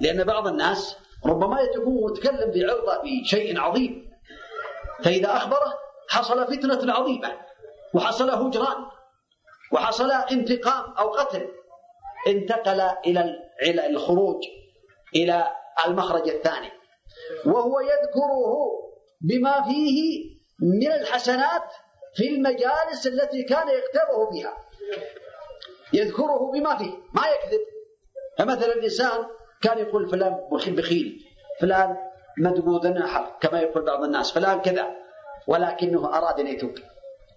[0.00, 4.10] لأن بعض الناس ربما يكون متكلم في عرضة في شيء عظيم.
[5.04, 5.74] فإذا أخبره
[6.08, 7.32] حصل فتنة عظيمة
[7.94, 8.86] وحصل هجران
[9.72, 11.48] وحصل انتقام أو قتل.
[12.26, 12.80] انتقل
[13.62, 14.42] إلى الخروج
[15.16, 15.52] إلى
[15.86, 16.70] المخرج الثاني.
[17.46, 18.54] وهو يذكره
[19.20, 20.24] بما فيه
[20.60, 21.72] من الحسنات
[22.14, 24.56] في المجالس التي كان يغتابه فيها
[25.92, 26.92] يذكره بما فيه.
[27.14, 27.60] ما يكذب.
[28.38, 29.26] فمثلا الإنسان
[29.62, 31.26] كان يقول فلان بخيل
[31.60, 31.96] فلان
[32.38, 34.86] مدبوذ نحر كما يقول بعض الناس فلان كذا
[35.46, 36.74] ولكنه أراد أن يتوب.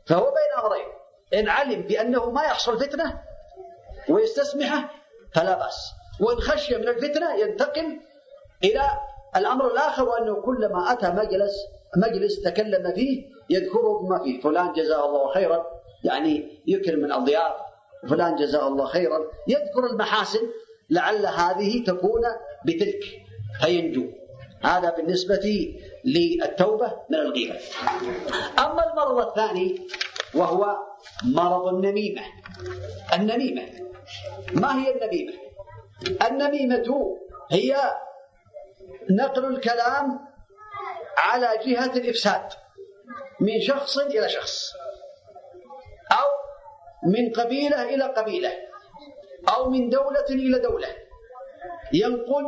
[0.05, 0.87] فهو بين أمرين.
[1.33, 3.21] إن علم بأنه ما يحصل فتنة
[4.09, 4.89] ويستسمحه
[5.35, 5.91] فلا بأس.
[6.21, 7.99] وإن خشي من الفتنة ينتقل
[8.63, 8.81] إلى
[9.35, 11.53] الأمر الآخر وأنه كلما أتى مجلس
[11.97, 15.65] مجلس تكلم فيه يذكره بما فيه فلان جزاه الله خيرا
[16.03, 17.53] يعني يكرم الأضياف
[18.09, 20.41] فلان جزاه الله خيرا يذكر المحاسن
[20.89, 22.21] لعل هذه تكون
[22.65, 23.03] بتلك
[23.61, 24.05] فينجو.
[24.63, 25.73] هذا بالنسبة
[26.05, 27.55] للتوبة من الغيبة.
[28.59, 29.87] أما المرض الثاني
[30.35, 30.77] وهو
[31.23, 32.21] مرض النميمة.
[33.13, 33.61] النميمة.
[34.53, 35.33] ما هي النميمة؟
[36.29, 37.17] النميمة
[37.51, 37.75] هي
[39.09, 40.19] نقل الكلام
[41.17, 42.49] على جهة الإفساد
[43.39, 44.73] من شخص إلى شخص
[46.11, 46.27] أو
[47.11, 48.51] من قبيلة إلى قبيلة
[49.55, 50.87] أو من دولة إلى دولة.
[51.93, 52.45] ينقل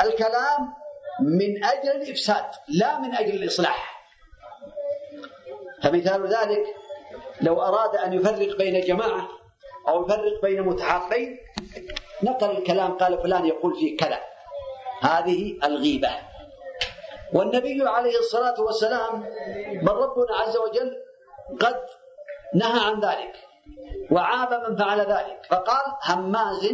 [0.00, 0.72] الكلام
[1.20, 4.00] من أجل الإفساد لا من أجل الإصلاح.
[5.82, 6.74] فمثال ذلك
[7.40, 9.28] لو أراد أن يفرق بين جماعة
[9.88, 11.38] أو يفرق بين متحابين
[12.22, 14.20] نقل الكلام قال فلان يقول فيه كذا.
[15.02, 16.29] هذه الغيبة.
[17.34, 19.20] والنبي عليه الصلاة والسلام
[19.82, 20.96] بل ربنا عز وجل
[21.60, 21.76] قد
[22.54, 23.36] نهى عن ذلك
[24.10, 25.46] وعاب من فعل ذلك.
[25.50, 26.72] فقال هماز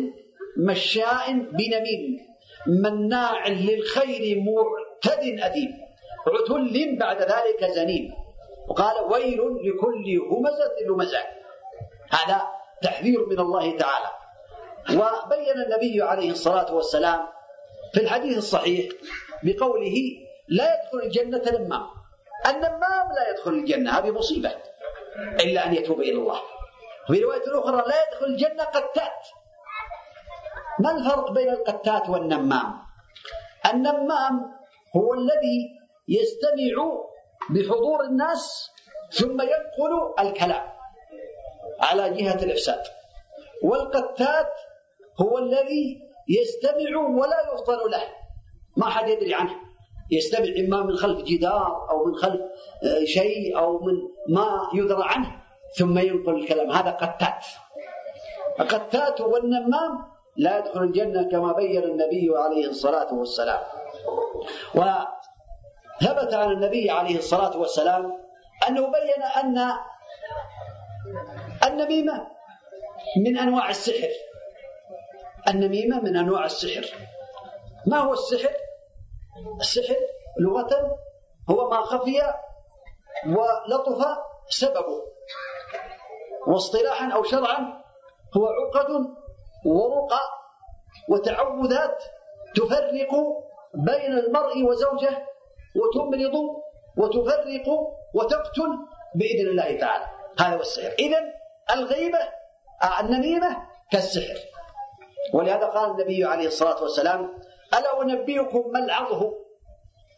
[0.59, 2.27] مشاء بنميم
[2.67, 5.73] مناع للخير معتد أثيم
[6.27, 8.13] عتل بعد ذلك زنيم.
[8.69, 11.19] وقال ويل لكل همزة لمزة.
[12.11, 12.43] هذا
[12.83, 14.11] تحذير من الله تعالى.
[14.91, 17.27] وبين النبي عليه الصلاة والسلام
[17.95, 18.89] في الحديث الصحيح
[19.43, 19.97] بقوله
[20.49, 21.87] لا يدخل الجنة نمام
[22.47, 24.53] النمام لا يدخل الجنة هذه مصيبة.
[25.41, 26.41] إلا أن يتوب إلى الله.
[27.11, 29.23] وفي رواية أخرى لا يدخل الجنة قتات.
[30.81, 32.79] ما الفرق بين القتات والنمام؟
[33.73, 34.55] النمام
[34.97, 35.59] هو الذي
[36.09, 36.77] يستمع
[37.51, 38.71] بحضور الناس
[39.11, 40.73] ثم ينقل الكلام
[41.81, 42.83] على جهة الإفساد.
[43.63, 44.53] والقتات
[45.21, 48.03] هو الذي يستمع ولا يفطن له.
[48.77, 49.66] ما حد يدري عنه.
[50.11, 52.41] يستمع إما من خلف جدار أو من خلف
[52.85, 53.95] آه، شيء أو من
[54.29, 55.43] ما يدرى عنه
[55.77, 56.71] ثم ينقل الكلام.
[56.71, 57.47] هذا قتات.
[58.61, 59.99] القتات والنمام
[60.37, 63.61] لا يدخل الجنة كما بين النبي عليه الصلاة والسلام.
[64.75, 68.19] وثبت عن النبي عليه الصلاة والسلام
[68.69, 69.73] أنه بين أن
[71.65, 72.27] النميمة
[73.25, 74.09] من أنواع السحر.
[75.49, 76.87] النميمة من أنواع السحر.
[77.87, 78.66] ما هو السحر؟
[79.61, 79.97] السحر
[80.41, 80.99] لغة
[81.51, 82.23] هو ما خفي
[83.27, 84.07] ولطف
[84.49, 85.03] سببه.
[86.47, 87.83] واصطلاحا أو شرعا
[88.37, 88.91] هو عقد
[89.67, 90.21] ورقى
[91.09, 92.05] وتعوذات
[92.55, 93.13] تفرق
[93.75, 95.27] بين المرء وزوجه
[95.77, 96.35] وتمرض
[96.99, 97.69] وتفرق
[98.15, 98.71] وتقتل
[99.15, 100.07] بإذن الله تعالى.
[100.41, 100.95] هذا هو السحر.
[100.99, 101.19] إذا
[101.71, 102.19] الغيبة
[102.83, 103.57] آه، النميمة
[103.91, 104.39] كالسحر.
[105.35, 107.39] ولهذا قال النبي عليه الصلاة والسلام
[107.75, 109.33] ألا أنبئكم ما العظه؟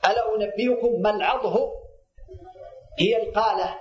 [0.07, 1.73] ألا أنبئكم ما العظه؟
[2.99, 3.79] هي القالة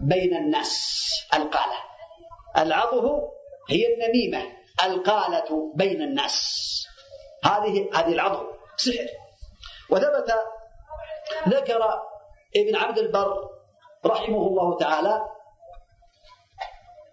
[0.00, 1.00] بين الناس
[1.34, 1.78] القالة.
[2.58, 3.32] العظه
[3.70, 4.52] هي النميمة
[4.84, 6.68] القالة بين الناس.
[7.44, 9.08] هذه هذه العظم سحر
[9.90, 10.32] وثبت
[11.48, 12.02] ذكر
[12.56, 13.48] ابن عبد البر
[14.06, 15.28] رحمه الله تعالى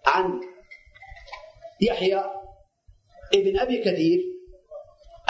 [0.06, 0.40] عن
[1.80, 2.24] يحيى
[3.34, 4.35] ابن أبي كثير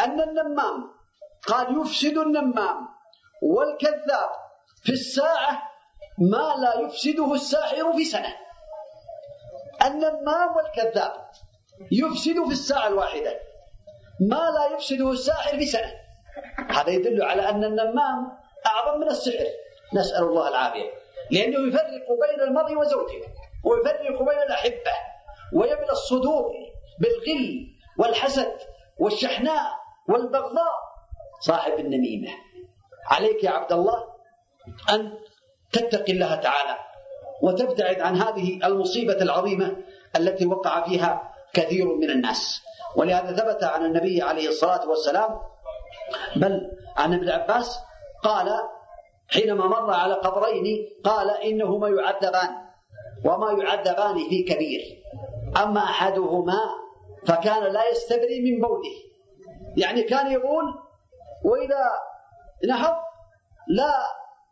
[0.06, 0.90] ان النمام
[1.48, 2.88] قال يفسد النمام
[3.42, 4.30] والكذاب
[4.84, 5.62] في الساعة
[6.18, 8.36] ما لا يفسده الساحر في سنة.
[9.84, 11.12] النمام والكذاب
[11.92, 13.40] يفسد في الساعة الواحدة
[14.20, 15.92] ما لا يفسده الساحر في سنة.
[16.70, 19.46] هذا يدل على أن النمام أعظم من السحر.
[19.94, 20.90] نسأل الله العافية.
[21.30, 23.22] لأنه يفرق بين المرء وزوجه
[23.64, 24.92] ويفرق بين الأحبة
[25.54, 26.52] ويملى الصدور
[27.00, 27.66] بالغل
[27.98, 28.52] والحسد
[28.98, 29.85] والشحناء.
[30.08, 30.74] والبغضاء
[31.40, 32.30] صاحب النميمة.
[33.06, 34.04] عليك يا عبد الله
[34.90, 35.12] أن
[35.72, 36.76] تتقي الله تعالى
[37.42, 39.76] وتبتعد عن هذه المصيبة العظيمة
[40.16, 42.62] التي وقع فيها كثير من الناس.
[42.96, 45.38] ولهذا ثبت عن النبي عليه الصلاة والسلام
[46.36, 47.78] بل عن ابن عباس
[48.24, 48.48] قال
[49.28, 52.50] حينما مر على قبرين قال إنهما يعذبان
[53.24, 54.80] وما يعذبان في كبير.
[55.56, 56.60] أما أحدهما
[57.26, 59.05] فكان لا يستبري من بوله
[59.76, 60.64] يعني كان يقول
[61.44, 61.84] وإذا
[62.68, 62.96] نهض
[63.68, 63.92] لا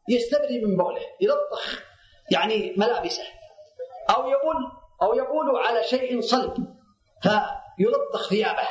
[0.08, 1.82] يستبري من بوله يلطخ
[2.30, 3.22] يعني ملابسه.
[4.10, 4.56] أو يقول
[5.02, 6.54] أو يقول على شيء صلب
[7.22, 8.68] فيلطخ ثيابه.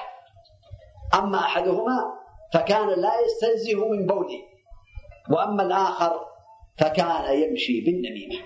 [1.13, 2.13] أما أحدهما
[2.53, 4.39] فكان لا يستنزه من بوله
[5.31, 6.25] وأما الآخر
[6.77, 8.45] فكان يمشي بالنميمة.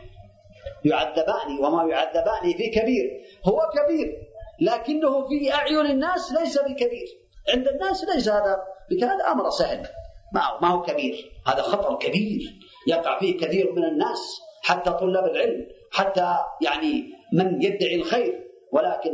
[0.85, 4.27] يعذبان وما يعذبان في كبير هو كبير
[4.61, 7.26] لكنه في أعين الناس ليس بكبير.
[7.49, 8.63] عند الناس ليس هذا
[9.03, 9.87] هذا أمر سهل.
[10.33, 11.31] ما هو, ما هو كبير.
[11.47, 12.41] هذا خطر كبير.
[12.87, 18.47] يقع فيه كثير من الناس حتى طلاب العلم حتى يعني من يدعي الخير.
[18.71, 19.11] ولكن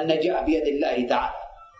[0.00, 1.34] النجاة بيد الله تعالى.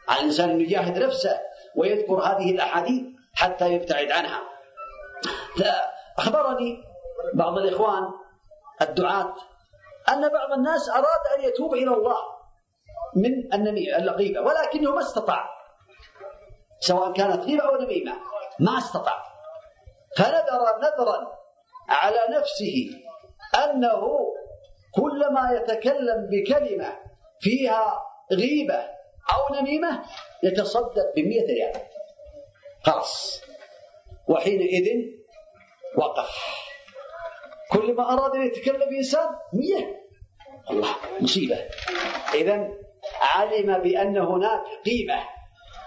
[0.09, 1.40] على الإنسان أن يجاهد نفسه
[1.77, 3.03] ويذكر هذه الأحاديث
[3.35, 4.42] حتى يبتعد عنها.
[6.19, 6.83] أخبرني
[7.35, 8.03] بعض الإخوان
[8.83, 9.35] الدعاة
[10.09, 12.16] أن بعض الناس أراد أن يتوب إلى الله
[13.16, 15.56] من النميمة الغيبة ولكنه ما استطاع.
[16.87, 18.12] سواء كانت غيبة أو نميمة.
[18.61, 19.22] ما استطاع.
[20.16, 21.33] فنذر نذرا
[21.88, 22.75] على نفسه
[23.64, 24.03] أنه
[24.94, 26.99] كلما يتكلم بكلمة
[27.40, 28.81] فيها غيبة
[29.33, 30.05] أو نميمة
[30.42, 31.83] يتصدق بمئة ريال.
[32.83, 33.42] خلاص.
[34.29, 34.87] وحينئذ
[35.99, 36.31] وقف.
[37.72, 39.96] كل ما أراد أن يتكلم إنسان مئة.
[40.70, 41.59] الله مصيبة.
[42.35, 42.68] إذا
[43.20, 45.36] علم بأن هناك قيمة.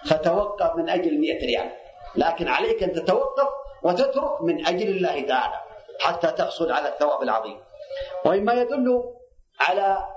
[0.06, 1.72] فتوقف من أجل مئة ريال.
[2.16, 3.50] لكن عليك أن تتوقف
[3.84, 5.60] وتترك من أجل الله تعالى
[6.00, 7.60] حتى تحصل على الثواب العظيم.
[8.26, 9.04] ومما يدل
[9.60, 10.08] على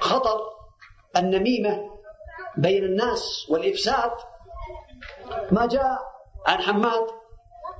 [0.00, 0.40] خطر
[1.16, 1.90] النميمة
[2.56, 4.10] بين الناس والإفساد.
[5.50, 5.98] ما جاء
[6.46, 7.06] عن حماد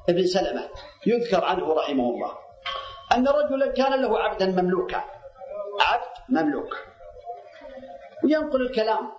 [0.09, 0.68] بن سلمة
[1.07, 2.33] يذكر عنه رحمه الله
[3.14, 5.05] أن رجلا كان له عبدا مملوكا.
[5.81, 6.77] عبد مملوك
[8.25, 9.12] وينقل الكلام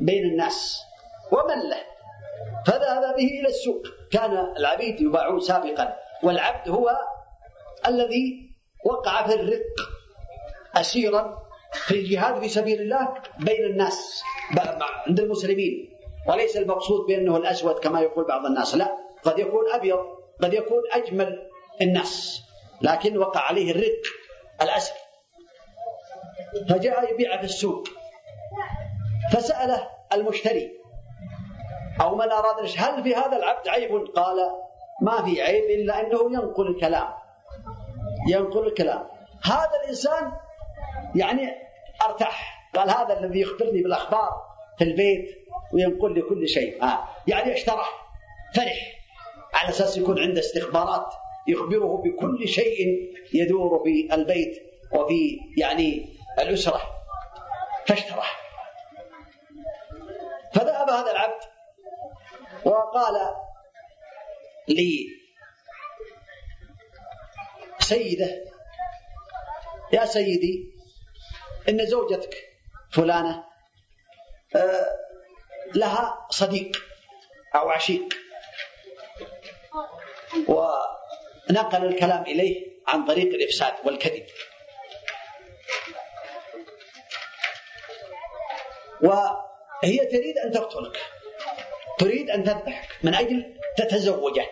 [0.00, 0.87] بين الناس.
[1.32, 1.82] ومن له.
[2.66, 3.82] فذهب به إلى السوق.
[4.12, 6.90] كان العبيد يباعون سابقا والعبد هو
[7.86, 8.50] الذي
[8.84, 9.74] وقع في الرق
[10.76, 11.38] أسيرا
[11.72, 14.22] في الجهاد في سبيل الله بين الناس
[15.06, 15.90] عند المسلمين.
[16.28, 18.96] وليس المقصود بأنه الأسود كما يقول بعض الناس لا.
[19.24, 19.98] قد يكون أبيض
[20.42, 21.48] قد يكون أجمل
[21.82, 22.42] الناس
[22.82, 24.02] لكن وقع عليه الرق
[24.62, 24.94] الأسد.
[26.68, 27.88] فجاء يبيع في السوق.
[29.32, 30.70] فسأله المشتري
[32.00, 34.36] أو من أراد هل في هذا العبد عيب؟ قال
[35.02, 37.08] ما في عيب إلا أنه ينقل الكلام.
[38.28, 39.08] ينقل الكلام.
[39.44, 40.32] هذا الإنسان
[41.14, 41.54] يعني
[42.08, 42.68] أرتاح.
[42.74, 44.30] قال هذا الذي يخبرني بالأخبار
[44.78, 45.38] في البيت
[45.74, 46.84] وينقل لي كل شيء.
[46.84, 47.08] آه.
[47.26, 48.08] يعني اشترح
[48.54, 48.98] فرح.
[49.54, 51.14] على أساس يكون عنده استخبارات
[51.48, 54.58] يخبره بكل شيء يدور في البيت
[54.92, 56.06] وفي يعني
[56.38, 56.80] الأسرة.
[57.86, 58.38] فاشترح.
[60.54, 61.40] فذهب هذا العبد
[62.68, 63.34] وقال
[64.68, 65.06] لي
[67.78, 68.44] سيده
[69.92, 70.72] يا سيدي
[71.68, 72.34] إن زوجتك
[72.92, 73.44] فلانة
[74.56, 74.92] آه،
[75.74, 76.76] لها صديق
[77.54, 78.14] أو عشيق.
[80.48, 84.26] ونقل الكلام إليه عن طريق الإفساد والكذب.
[89.02, 91.17] وهي تريد أن تقتلك.
[91.98, 94.46] تريد أن تذبحك من أجل تتزوجه.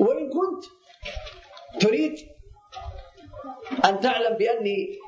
[0.00, 0.64] وإن كنت
[1.80, 2.18] تريد
[3.84, 4.98] أن تعلم بأني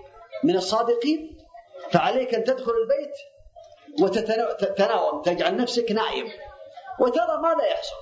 [0.44, 1.38] من الصادقين
[1.90, 3.14] فعليك أن تدخل البيت
[4.00, 6.26] وتتناوم تجعل نفسك نائم.
[7.00, 7.96] وترى ماذا يحصل؟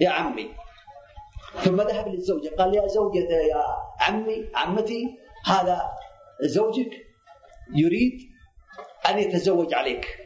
[0.00, 0.54] يا عمي.
[1.54, 3.64] ثم ذهب للزوجة قال يا زوجة يا
[4.00, 5.82] عمي عمتي هذا
[6.40, 6.90] زوجك
[7.74, 8.18] يريد
[9.08, 10.23] أن يتزوج عليك.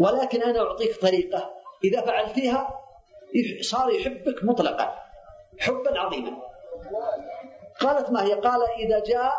[0.00, 1.50] ولكن أنا أعطيك طريقة.
[1.84, 2.80] إذا فعلتيها
[3.62, 4.94] صار يحبك مطلقا
[5.58, 6.42] حبا عظيما.
[7.80, 9.32] قالت ما هي؟ قال إذا جاء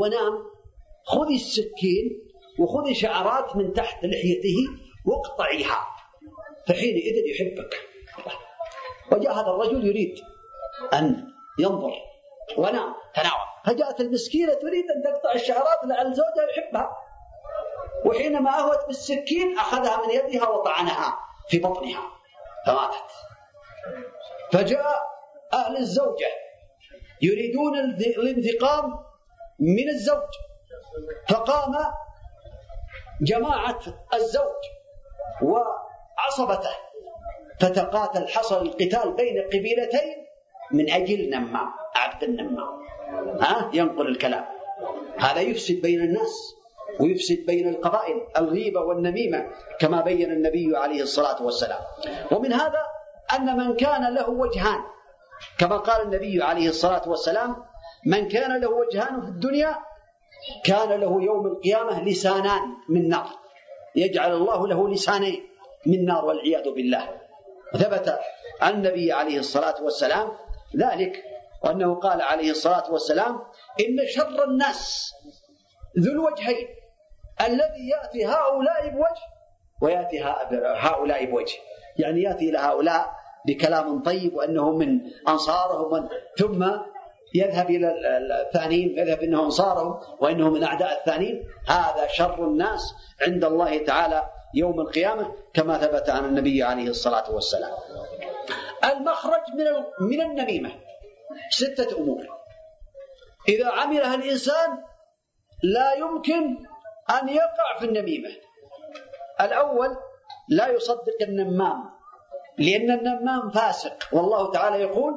[0.00, 0.44] ونام
[1.04, 2.22] خذي السكين
[2.60, 4.56] وخذي شعرات من تحت لحيته
[5.06, 5.86] واقطعيها.
[6.68, 7.74] فحينئذ يحبك.
[9.12, 10.18] وجاء هذا الرجل يريد
[10.92, 11.26] أن
[11.58, 11.92] ينظر.
[12.58, 16.96] ونام تناوم فجاءت المسكينة تريد أن تقطع الشعرات لعل زوجها يحبها.
[18.06, 22.02] وحينما أهوت بالسكين أخذها من يدها وطعنها في بطنها.
[22.66, 23.10] فماتت
[24.52, 24.96] فجاء
[25.52, 26.30] أهل الزوجة
[27.22, 27.78] يريدون
[28.18, 28.98] الانتقام
[29.58, 30.30] من الزوج.
[31.28, 31.72] فقام
[33.20, 33.80] جماعة
[34.14, 34.62] الزوج
[35.42, 36.76] وعصبته.
[37.60, 40.26] فتقاتل حصل القتال بين قبيلتين
[40.72, 42.82] من أجل نمام عبد النمام.
[43.40, 44.44] ها؟ ينقل الكلام.
[45.18, 46.54] هذا يفسد بين الناس.
[47.00, 49.46] ويفسد بين القبائل الغيبة والنميمة
[49.80, 51.80] كما بين النبي عليه الصلاة والسلام.
[52.32, 52.82] ومن هذا
[53.36, 54.80] أن من كان له وجهان
[55.58, 57.56] كما قال النبي عليه الصلاة والسلام
[58.06, 59.78] من كان له وجهان في الدنيا
[60.64, 63.26] كان له يوم القيامة لسانان من نار.
[63.96, 65.42] يجعل الله له لسانين
[65.86, 67.08] من نار والعياذ بالله.
[67.72, 68.18] ثبت
[68.60, 70.28] عن النبي عليه الصلاة والسلام
[70.76, 71.24] ذلك
[71.64, 73.34] وأنه قال عليه الصلاة والسلام
[73.80, 75.12] إن شر الناس
[75.98, 76.68] ذو الوجهين
[77.40, 79.26] الذي يأتي هؤلاء بوجه.
[79.82, 80.22] ويأتي
[80.76, 81.58] هؤلاء بوجه.
[81.98, 83.10] يعني يأتي إلى هؤلاء
[83.46, 86.08] بكلام طيب وأنه من أنصارهم
[86.38, 86.70] ثم
[87.34, 87.88] يذهب إلى
[88.42, 91.48] الثانيين يذهب أنه أنصارهم وأنه من أعداء الثانيين.
[91.68, 92.94] هذا شر الناس
[93.26, 94.22] عند الله تعالى
[94.54, 97.72] يوم القيامة كما ثبت عن النبي عليه الصلاة والسلام.
[98.84, 99.66] المخرج من
[100.08, 100.70] من النميمة.
[101.50, 102.26] ستة أمور.
[103.48, 104.78] إذا عملها الإنسان
[105.62, 106.56] لا يمكن
[107.10, 108.30] أن يقع في النميمة.
[109.40, 109.96] الأول
[110.48, 111.90] لا يصدق النمام
[112.58, 113.96] لأن النمام فاسق.
[114.12, 115.14] والله تعالى يقول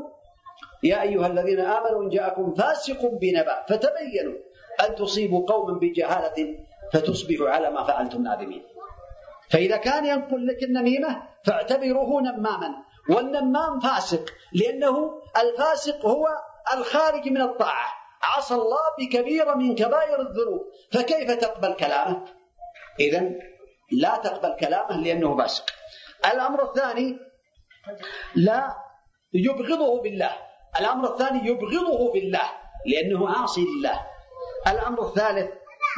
[0.83, 4.37] يا أيها الذين آمنوا إن جاءكم فاسق بنبأ فتبينوا
[4.87, 6.57] أن تصيبوا قوما بجهالة
[6.93, 8.63] فتصبحوا على ما فعلتم نادمين.
[9.49, 12.75] فإذا كان ينقل لك النميمة فاعتبروه نماما.
[13.09, 16.27] والنمام فاسق لأنه الفاسق هو
[16.73, 18.04] الخارج من الطاعة.
[18.23, 20.61] عصى الله بكبيرة من كبائر الذنوب.
[20.93, 22.25] فكيف تقبل كلامه؟
[22.99, 23.31] إذا
[23.91, 25.65] لا تقبل كلامه لأنه فاسق
[26.33, 27.19] الأمر الثاني
[28.35, 28.75] لا
[29.33, 30.31] يبغضه بالله.
[30.79, 32.51] الأمر الثاني يبغضه بالله
[32.85, 34.01] لأنه عاصي لله.
[34.67, 35.51] الأمر الثالث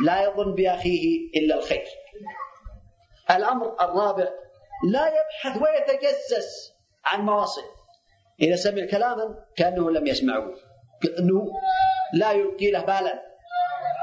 [0.05, 1.85] لا يظن بأخيه إلا الخير.
[3.31, 4.29] الأمر الرابع
[4.83, 6.73] لا يبحث ويتجسس
[7.05, 7.61] عن مواصل
[8.41, 10.47] إذا سمع كلاما كأنه لم يسمعه
[11.01, 11.51] كأنه
[12.13, 13.23] لا يلقي له بالا.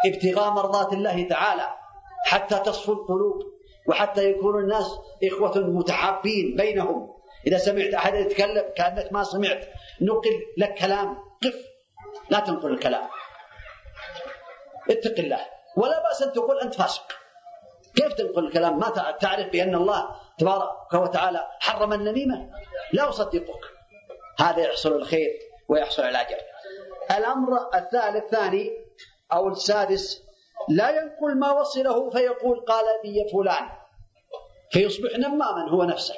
[0.07, 1.69] ابتغاء مرضات الله تعالى
[2.27, 3.43] حتى تصفو القلوب
[3.89, 4.87] وحتى يكون الناس
[5.25, 7.15] إخوة متحابين بينهم.
[7.47, 9.69] إذا سمعت أحد يتكلم كأنك ما سمعت
[10.01, 11.17] نقل لك كلام.
[11.45, 11.65] قف.
[12.31, 13.09] لا تنقل الكلام.
[14.91, 15.41] اتق الله.
[15.77, 17.13] ولا بأس أن تقول أنت فاسق.
[17.97, 18.91] كيف تنقل الكلام؟ ما
[19.21, 22.51] تعرف بأن الله تبارك وتعالى حرم النميمة.
[22.93, 23.61] لا أصدقك.
[24.41, 25.31] هذا يحصل الخير
[25.69, 26.37] ويحصل الأجر.
[27.11, 28.71] الأمر الثالث الثاني
[29.33, 30.23] أو السادس
[30.69, 33.69] لا ينقل ما وصله فيقول قال لي فلان.
[34.73, 36.15] فيصبح نماما هو نفسه.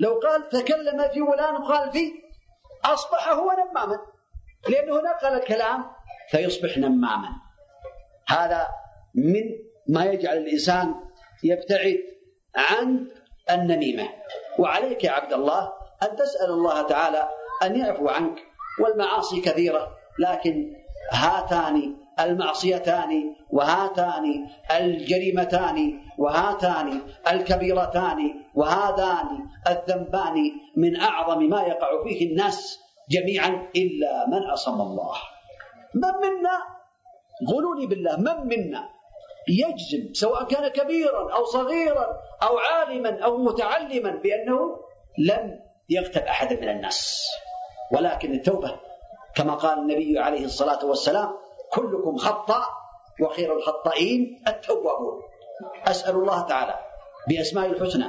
[0.00, 2.12] لو قال تكلم في فلان وقال في
[2.84, 3.98] أصبح هو نماما.
[4.68, 5.84] لأنه نقل الكلام
[6.30, 7.28] فيصبح نماما.
[8.28, 8.68] هذا
[9.14, 9.42] من
[9.88, 10.94] ما يجعل الإنسان
[11.44, 11.98] يبتعد
[12.56, 13.10] عن
[13.50, 14.08] النميمة.
[14.58, 17.28] وعليك يا عبد الله أن تسأل الله تعالى
[17.62, 18.38] أن يعفو عنك
[18.80, 19.99] والمعاصي كثيرة.
[20.18, 20.76] لكن
[21.12, 27.00] هاتان المعصيتان وهاتان الجريمتان وهاتان
[27.32, 28.18] الكبيرتان
[28.54, 29.26] وهذان
[29.68, 30.36] الذنبان
[30.76, 32.78] من أعظم ما يقع فيه الناس
[33.10, 35.14] جميعا إلا من عصم الله.
[35.94, 36.56] من منا؟
[37.48, 38.88] قولوا بالله من منا
[39.48, 42.06] يجزم سواء كان كبيرا أو صغيرا
[42.42, 44.76] أو عالما أو متعلما بأنه
[45.18, 47.28] لم يغتب أحد من الناس
[47.92, 48.80] ولكن التوبة
[49.34, 51.28] كما قال النبي عليه الصلاة والسلام
[51.72, 52.62] كلكم خطأ
[53.20, 55.22] وخير الخطائين التوابون.
[55.86, 56.74] أسأل الله تعالى
[57.28, 58.06] بأسماء الحسنى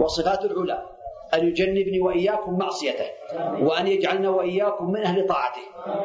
[0.00, 0.86] وصفات العلى
[1.34, 3.06] أن يجنبني وإياكم معصيته
[3.62, 5.62] وأن يجعلنا وإياكم من أهل طاعته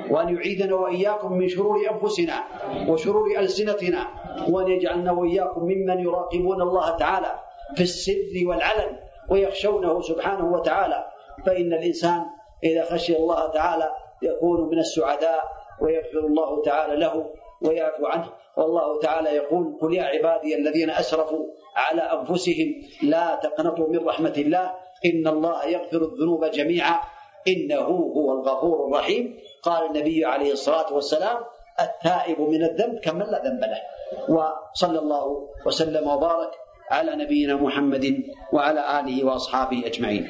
[0.09, 2.43] وأن يعيذنا وإياكم من شرور أنفسنا
[2.89, 4.07] وشرور ألسنتنا
[4.49, 7.39] وأن يجعلنا وإياكم ممن يراقبون الله تعالى
[7.75, 8.99] في السر والعلن
[9.29, 11.05] ويخشونه سبحانه وتعالى.
[11.45, 12.25] فإن الإنسان
[12.63, 13.91] إذا خشي الله تعالى
[14.21, 15.43] يكون من السعداء
[15.81, 17.29] ويغفر الله تعالى له
[17.61, 18.29] ويعفو عنه.
[18.57, 21.45] والله تعالى يقول قل يا عبادي الذين أسرفوا
[21.75, 24.73] على أنفسهم لا تقنطوا من رحمة الله
[25.05, 26.99] إن الله يغفر الذنوب جميعا
[27.47, 29.39] إنه هو الغفور الرحيم.
[29.63, 31.37] قال النبي عليه الصلاة والسلام
[31.81, 33.81] التائب من الذنب كمن لا ذنب له.
[34.29, 36.51] وصلى الله وسلم وبارك
[36.91, 40.25] على نبينا محمد وعلى آله وأصحابه أجمعين.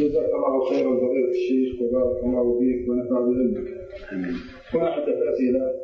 [0.00, 3.68] جزاك الله خيرا فضيلة الشيخ وبارك الله فيك ونفع بعلمك.
[4.74, 5.74] هنا عدة أسئلة؟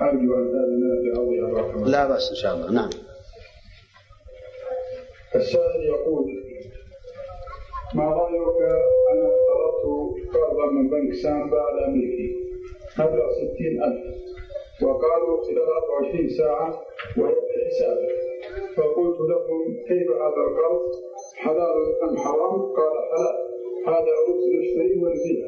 [0.00, 1.88] أرجو أن تأذن في عرضها بارك الله.
[1.88, 2.72] لا بأس إن شاء الله.
[2.72, 2.90] نعم.
[5.34, 6.24] السائل يقول
[7.94, 8.58] ما رأيك
[9.12, 9.84] أنا اقترضت
[10.34, 12.34] قرضا من بنك سامبا الأمريكي؟
[12.98, 14.26] مبلغ 60000
[14.82, 16.82] وقالوا خلال 24 ساعة
[17.18, 18.16] وهي في حسابك.
[18.76, 20.82] فقلت لهم كيف هذا القرض؟
[21.36, 23.36] حلال أم حرام؟ قال حلال.
[23.86, 25.40] هذا أرز نشتري ونبيع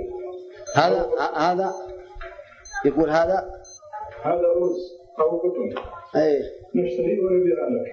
[0.74, 1.00] هذا
[1.36, 1.74] هذا
[2.86, 3.38] يقول هذا؟
[4.22, 4.78] هذا أرز
[5.20, 5.68] أو قطن.
[6.16, 6.42] اي
[6.74, 7.88] نشتري ونبيع لك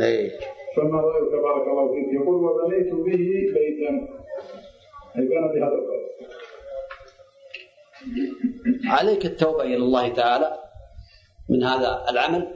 [0.00, 0.30] اي
[0.76, 3.22] فما رأيك بارك الله فيك؟ يقول وبنيت به
[3.56, 3.90] بيتا.
[5.16, 6.06] أي بنى بهذا القرض
[8.86, 10.58] عليك التوبة إلى الله تعالى
[11.50, 12.54] من هذا العمل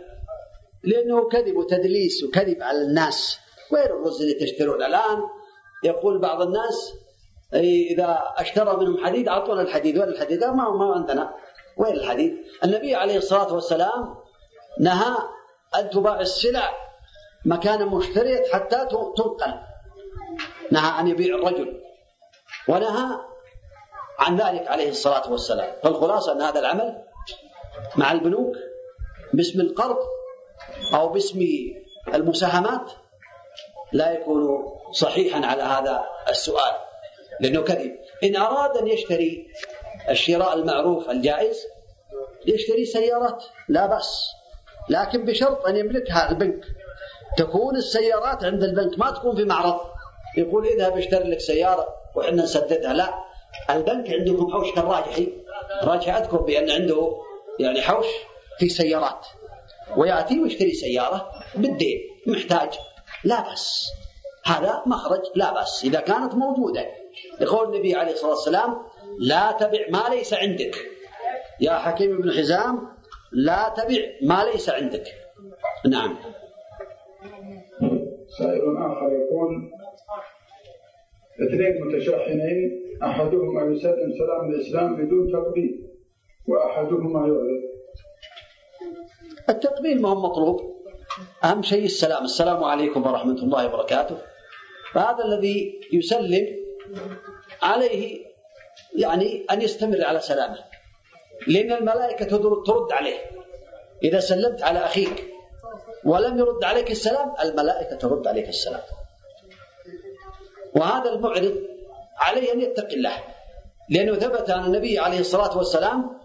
[0.84, 3.38] لأنه كذب وتدليس وكذب على الناس.
[3.72, 5.18] وين الرز اللي تشترون الآن؟
[5.84, 6.94] يقول بعض الناس
[7.54, 9.98] إذا أشترى منهم حديد أعطونا الحديد.
[9.98, 11.34] وين الحديد؟ ما ما عندنا.
[11.76, 14.14] وين الحديد؟ النبي عليه الصلاة والسلام
[14.80, 15.16] نهى
[15.76, 16.70] أن تباع السلع
[17.44, 19.54] مكانا مشترية حتى تنقل.
[20.70, 21.80] نهى أن يبيع الرجل.
[22.68, 23.18] ونهى
[24.18, 25.72] عن ذلك عليه الصلاة والسلام.
[25.82, 27.02] فالخلاصة أن هذا العمل
[27.96, 28.56] مع البنوك
[29.32, 29.98] باسم القرض
[30.94, 31.40] أو باسم
[32.14, 32.92] المساهمات
[33.92, 36.72] لا يكون صحيحا على هذا السؤال
[37.40, 37.96] لأنه كذب.
[38.24, 39.46] إن أراد أن يشتري
[40.10, 41.66] الشراء المعروف الجائز
[42.46, 44.30] يشتري سيارات لا بأس.
[44.88, 46.64] لكن بشرط أن يملكها البنك.
[47.36, 49.80] تكون السيارات عند البنك ما تكون في معرض.
[50.36, 52.92] يقول اذهب اشتري لك سيارة وإحنا نسددها.
[52.92, 53.14] لا
[53.70, 55.28] البنك عندكم حوش كالراجحي.
[55.82, 57.16] راجحي أذكر بأن عنده
[57.60, 58.06] يعني حوش
[58.58, 59.26] في سيارات.
[59.96, 62.78] ويأتي ويشتري سيارة بالدين محتاج.
[63.24, 63.86] لا بأس
[64.46, 66.86] هذا مخرج لا بأس إذا كانت موجودة.
[67.40, 68.76] يقول النبي عليه الصلاة والسلام
[69.18, 70.76] لا تبع ما ليس عندك.
[71.60, 72.88] يا حكيم بن حزام
[73.32, 75.04] لا تبع ما ليس عندك.
[75.90, 76.16] نعم.
[78.38, 79.70] سائل آخر يقول
[81.48, 85.86] اثنين متشاحنين أحدهما يسلم سلام الإسلام بدون تقبيل
[86.48, 87.62] وأحدهما يعرض.
[89.48, 90.79] التقبيل ما هو مطلوب.
[91.44, 92.24] أهم شيء السلام.
[92.24, 94.18] السلام عليكم ورحمة الله وبركاته.
[94.92, 96.46] فهذا الذي يسلم
[97.62, 98.26] عليه
[98.96, 100.58] يعني أن يستمر على سلامه
[101.46, 103.18] لأن الملائكة ترد عليه.
[104.02, 105.24] إذا سلمت على أخيك
[106.04, 108.82] ولم يرد عليك السلام الملائكة ترد عليك السلام.
[110.76, 111.56] وهذا المعرض
[112.18, 113.24] عليه أن يتقي الله
[113.90, 116.20] لأنه ثبت عن النبي عليه الصلاة والسلام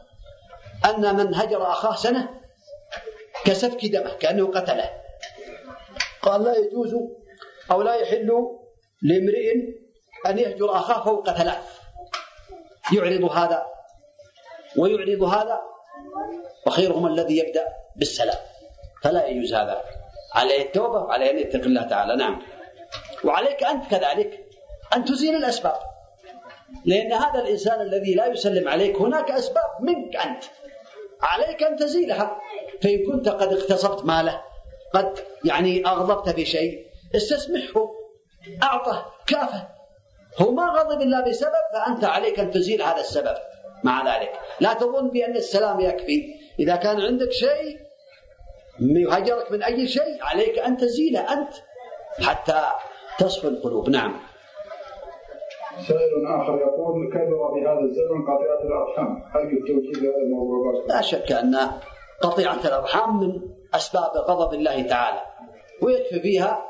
[0.86, 2.30] أن من هجر أخاه سنة
[3.46, 4.90] كسفك دمه كأنه قتله.
[6.22, 6.96] قال لا يجوز
[7.72, 8.32] أو لا يحل
[9.02, 9.54] لامرئ
[10.26, 11.80] أن يهجر أخاه فوق ثلاث
[12.94, 13.66] يعرض هذا
[14.78, 15.62] ويعرض هذا
[16.68, 18.38] وخيرهم الذي يبدأ بالسلام.
[19.04, 19.84] فلا يجوز هذا.
[20.34, 22.16] عليه التوبة وعليه أن يتقي الله تعالى.
[22.16, 22.42] نعم.
[23.24, 24.46] وعليك أنت كذلك
[24.96, 25.80] أن تزيل الأسباب.
[26.86, 30.44] لأن هذا الإنسان الذي لا يسلم عليك هناك أسباب منك أنت.
[31.22, 32.42] عليك أن تزيلها.
[32.82, 34.42] فإن كنت قد اغتصبت ماله
[34.94, 37.92] قد يعني أغضبت بشيء استسمحه
[38.64, 39.68] أعطه كافه.
[40.42, 43.36] هو ما غضب إلا بسبب فأنت عليك أن تزيل هذا السبب
[43.84, 44.32] مع ذلك.
[44.60, 46.36] لا تظن بأن السلام يكفي.
[46.60, 47.78] إذا كان عندك شيء
[48.80, 51.54] يهجرك من أي شيء عليك أن تزيله أنت
[52.22, 52.64] حتى
[53.20, 53.90] تصفو القلوب.
[53.90, 54.20] نعم.
[55.88, 61.56] سائل آخر يقول كثر بهذا الزمن قطيعة الأرحام؟ هل التوجيه لهذا الموضوع؟ لا شك أن
[62.22, 63.42] قطيعة الأرحام من
[63.74, 65.22] أسباب غضب الله تعالى.
[65.82, 66.66] ويكفي فيها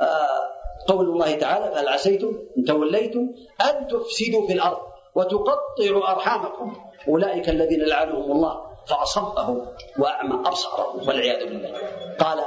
[0.00, 0.56] آه
[0.88, 3.20] قول الله تعالى فهل عسيتم إن توليتم
[3.60, 4.78] أن تفسدوا في الأرض
[5.14, 6.76] وتقطعوا أرحامكم؟
[7.08, 9.66] أولئك الذين لعنهم الله فأصمهم
[9.98, 11.72] وأعمى أبصارهم والعياذ بالله.
[12.20, 12.38] قال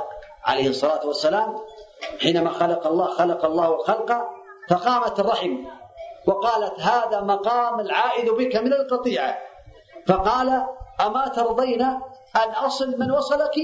[0.43, 1.55] عليه الصلاة والسلام
[2.21, 4.11] حينما خلق الله خلق الله الخلق
[4.69, 5.57] فقامت الرحم
[6.27, 9.37] وقالت هذا مقام العائد بك من القطيعة.
[10.07, 10.65] فقال
[11.01, 11.99] أما ترضين
[12.35, 13.55] أن أصل من وصلك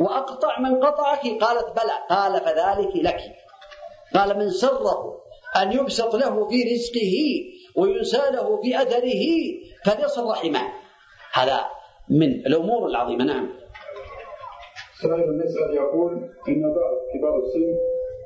[0.00, 1.20] وأقطع من قطعك.
[1.40, 3.20] قالت بلى قال فذلك لك.
[4.14, 5.22] قال من سره
[5.62, 7.14] أن يبسط له في رزقه
[7.76, 9.24] وينسى له في أثره
[9.84, 10.60] فليصل رحمه.
[11.32, 11.60] هذا
[12.10, 13.24] من الأمور العظيمة.
[13.24, 13.48] نعم.
[15.02, 16.12] سائل يسأل يقول
[16.48, 17.74] إن بعض كبار السن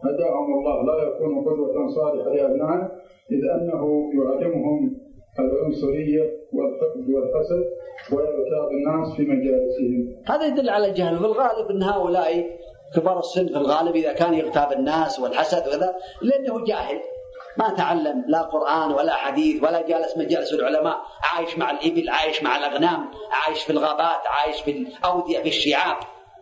[0.05, 2.91] هداهم الله لا يكون قدوة صالحة لأبنائه
[3.31, 4.97] إذ أنه يعلمهم
[5.39, 6.23] العنصرية
[6.53, 7.65] والحقد والحسد
[8.13, 10.23] ويغتاب الناس في مجالسهم.
[10.27, 12.47] هذا يدل على في الغالب أن هؤلاء
[12.95, 17.01] كبار السن في الغالب إذا كان يغتاب الناس والحسد وكذا لأنه جاهل.
[17.59, 20.97] ما تعلم لا قرآن ولا حديث ولا جالس مجالس العلماء.
[21.33, 25.97] عايش مع الإبل عايش مع الأغنام عايش في الغابات عايش في الأودية في الشعاب.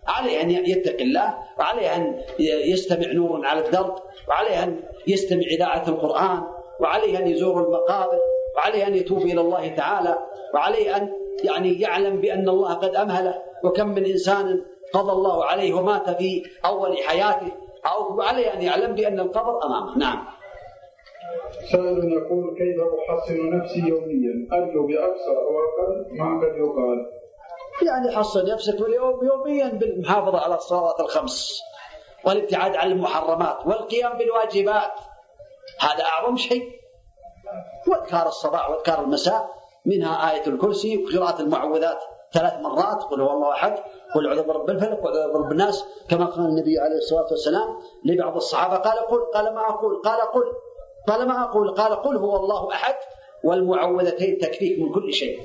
[0.09, 3.95] عليه أن يتقي الله وعليه أن يستمع نور على الدرب
[4.29, 6.43] وعليه أن يستمع إذاعة القرآن
[6.81, 8.19] وعليه أن يزور المقابر
[8.57, 10.19] وعليه أن يتوب إلى الله تعالى
[10.55, 11.13] وعليه أن
[11.45, 13.43] يعني يعلم بأن الله قد أمهله.
[13.65, 14.65] وكم من إنسان
[14.95, 17.53] قضى الله عليه ومات في أول حياته.
[17.87, 19.99] أو عليه أن يعلم بأن القبر أمامه.
[19.99, 20.27] نعم.
[21.73, 22.81] سائل يقول كيف
[23.11, 27.11] أحصن نفسي يوميا؟ أرجو بأكثر أو أقل ما قد يقال؟
[27.83, 31.61] يعني حصن نفسك اليوم يوميا بالمحافظة على الصلوات الخمس
[32.25, 34.93] والابتعاد عن المحرمات والقيام بالواجبات.
[35.81, 36.69] هذا أعظم شيء.
[37.89, 39.54] واذكار الصباح واذكار المساء.
[39.87, 41.99] منها آية الكرسي وقراءة المعوذات
[42.33, 43.79] ثلاث مرات قل هو الله أحد
[44.15, 47.69] قل أعوذ برب الفلق وأعوذ برب الناس كما قال النبي عليه الصلاة والسلام
[48.05, 50.45] لبعض الصحابة قال قل قال ما أقول قال قل
[51.09, 52.95] قال ما أقول قال قل هو الله أحد
[53.45, 55.41] والمعوذتين تكفيك من كل شيء.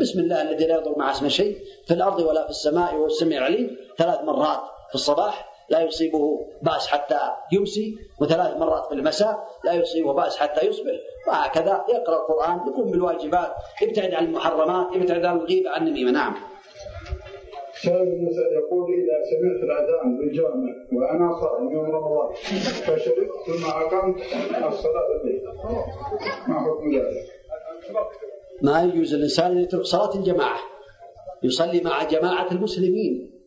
[0.00, 3.38] بسم الله الذي لا يضر مع اسم شيء في الأرض ولا في السماء وهو السميع
[3.38, 7.20] العليم ثلاث مرات في الصباح لا يصيبه بأس حتى
[7.52, 10.92] يمسي وثلاث مرات في المساء لا يصيبه بأس حتى يصبح.
[11.28, 13.52] وهكذا يقرأ القرآن يقوم بالواجبات
[13.82, 16.10] يبتعد عن المحرمات يبتعد عن الغيبة عن النميمة.
[16.10, 16.34] نعم.
[17.84, 22.34] يقول إذا سمعت الأذان بالجامع وأنا صائم يوم رمضان
[22.86, 24.16] فشربت ثم أقمت
[24.72, 25.42] الصلاة الليل
[26.48, 27.26] ما حكم ذلك؟
[28.62, 30.60] ما يجوز الإنسان أن يترك صلاة الجماعة
[31.42, 33.41] يصلي مع جماعة المسلمين.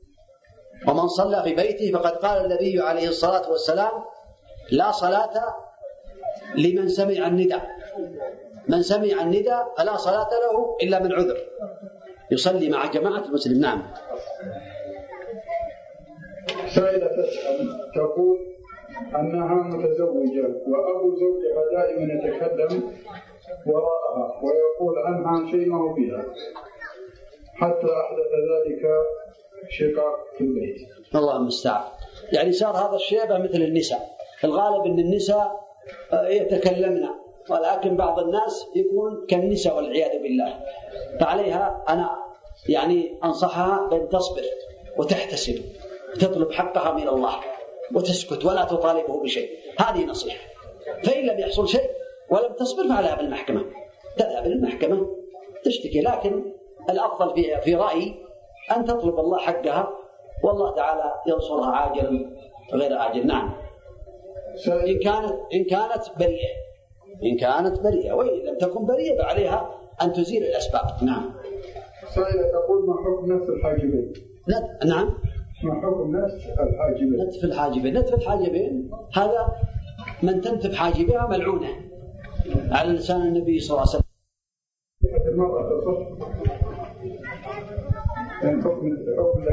[0.88, 3.91] ومن صلى في بيته فقد قال النبي عليه الصلاة والسلام
[4.71, 5.55] لا صلاة
[6.55, 7.65] لمن سمع النداء.
[8.67, 11.38] من سمع النداء فلا صلاة له إلا من عذر.
[12.32, 13.84] يصلي مع جماعة المسلم نعم.
[16.76, 18.38] سائلة تسأل تقول
[19.15, 22.93] أنها متزوجة وأبو زوجها دائما يتكلم
[23.65, 26.23] وراءها ويقول عنها شيء ما هو فيها.
[27.55, 28.84] حتى أحدث ذلك
[29.70, 30.76] شقاق في البيت
[31.16, 31.84] الله المستعان.
[32.32, 34.18] يعني صار هذا الشيبة مثل النساء.
[34.43, 35.66] الغالب أن النساء
[36.13, 37.05] آه، يتكلمن.
[37.49, 40.59] ولكن بعض الناس يكون كالنساء والعياذ بالله.
[41.20, 42.16] فعليها أنا
[42.70, 44.41] يعني أنصحها بأن تصبر
[44.97, 45.61] وتحتسب.
[46.16, 47.36] وتطلب حقها من الله
[47.95, 49.49] وتسكت ولا تطالبه بشيء.
[49.80, 50.47] هذه نصيحة.
[51.03, 51.89] فإن لم يحصل شيء
[52.30, 53.66] ولم تصبر فعليها بالمحكمة.
[54.18, 55.16] تذهب للمحكمة
[55.63, 56.01] تشتكي.
[56.01, 56.53] لكن
[56.89, 58.24] الأفضل في, في رأيي
[58.72, 59.89] أن تطلب الله حقها
[60.43, 62.30] والله تعالى ينصرها عاجلا
[62.74, 63.53] غير آجل نعم.
[64.68, 66.55] إن كانت إن كانت بريئة.
[67.24, 69.70] إن كانت بريئة وإن لم تكن بريئة فعليها
[70.01, 71.03] أن تزيل الأسباب.
[71.03, 71.34] نعم.
[72.16, 74.13] سائلة تقول ما حكم نتف الحاجبين؟
[74.49, 74.86] نت...
[74.86, 75.18] نعم.
[75.63, 77.97] ما حكم نتف الحاجبين؟ نتف الحاجبين.
[77.97, 79.55] نتف الحاجبين هذا
[80.24, 81.70] من تنتف حاجبها ملعونة.
[82.72, 84.05] على لسان النبي صلى الله عليه وسلم.
[85.28, 86.54] المرأة تصح.
[88.45, 89.43] حكم حكم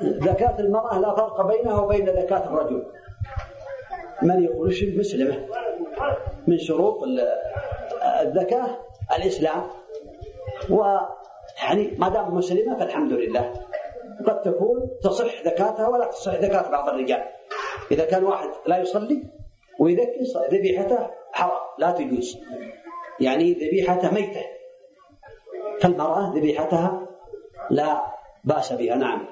[0.00, 0.58] زكاة المرأة.
[0.58, 2.86] المرأة لا فرق بينها وبين زكاة الرجل.
[4.22, 5.46] من يخرج المسلمة
[6.46, 7.02] من شروط
[8.22, 8.78] الزكاة
[9.16, 9.62] الإسلام.
[10.70, 13.52] ويعني ما دام مسلمة فالحمد لله.
[14.26, 17.22] قد تكون تصح زكاتها ولا تصح زكاة بعض الرجال.
[17.90, 19.22] إذا كان واحد لا يصلي
[19.80, 22.38] ويذكي ذبيحته حرام لا تجوز.
[23.20, 24.53] يعني ذبيحته ميتة.
[25.80, 27.08] فالمرأة ذبيحتها
[27.70, 28.02] لا
[28.44, 29.26] بأس بها نعم.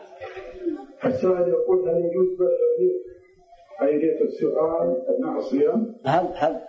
[1.05, 6.61] السؤال يقول هل يجوز بلع أيدية السؤال أثناء الصيام؟ هل هل؟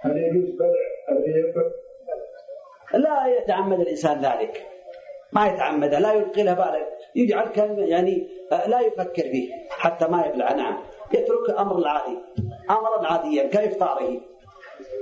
[0.00, 0.68] هل يجوز بلع
[1.10, 1.54] الريق؟
[2.94, 4.66] لا يتعمد الإنسان ذلك.
[5.32, 8.28] ما يتعمد لا يلقي له بالا يجعل كلمة يعني
[8.66, 10.82] لا يفكر فيه حتى ما يبلع نعم.
[11.14, 12.18] يترك أمر العادي
[12.70, 14.20] أمرا عاديا كإفطاره.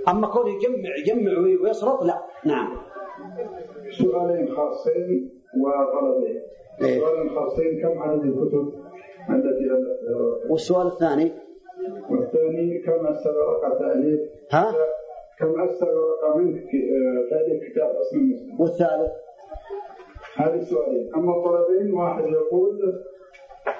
[0.08, 2.78] أما كون يجمع يجمع ويسرط لا نعم.
[3.90, 5.30] سؤالين خاصين
[5.62, 6.42] وطلبين
[6.82, 8.72] إيه؟ سؤالين خاصين كم عدد الكتب
[9.30, 11.32] التي ألفتها والسؤال الثاني؟
[12.10, 14.20] والثاني كم استغرق تأليف؟
[14.52, 14.74] ها؟
[15.38, 19.12] كم استغرق منك آه، تأليف كتاب اسم المسلم والثالث؟
[20.36, 23.02] هذه السؤالين أما الطلبين واحد يقول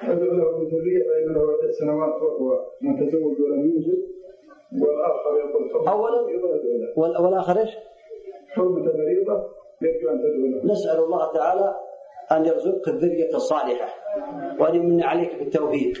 [0.03, 3.97] ادعو له بالذرية فإن له عدة سنوات وهو متزوج ولم ينجب
[4.81, 7.19] والآخر يقول أولاً.
[7.21, 7.69] والآخر إيش؟
[8.47, 9.56] حرمة مريضة.
[9.81, 9.87] أن
[10.21, 11.75] تدعو نسأل الله تعالى
[12.31, 13.93] أن يرزقك الذرية الصالحة
[14.59, 15.97] وأن يمن عليك بالتوفيق.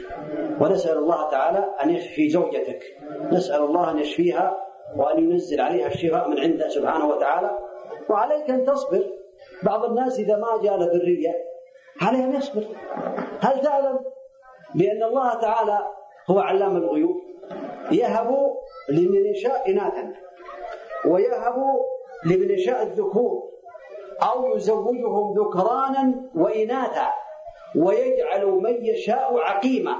[0.61, 2.83] ونسأل الله تعالى أن يشفي زوجتك.
[3.31, 4.57] نسأل الله أن يشفيها
[4.97, 7.57] وأن ينزل عليها الشفاء من عنده سبحانه وتعالى.
[8.09, 9.03] وعليك أن تصبر.
[9.63, 11.33] بعض الناس إذا ما جاء له ذرية
[12.01, 12.63] عليه أن يصبر.
[13.39, 13.99] هل تعلم
[14.75, 15.79] بأن الله تعالى
[16.29, 17.15] هو علام الغيوب؟
[17.91, 18.27] يهب
[18.89, 20.13] لمن يشاء إناثا
[21.05, 21.55] ويهب
[22.25, 23.46] لمن يشاء الذكور.
[24.23, 27.13] أو يزوجهم ذكرانا وإناثا
[27.75, 29.95] ويجعل من يشاء عقيما.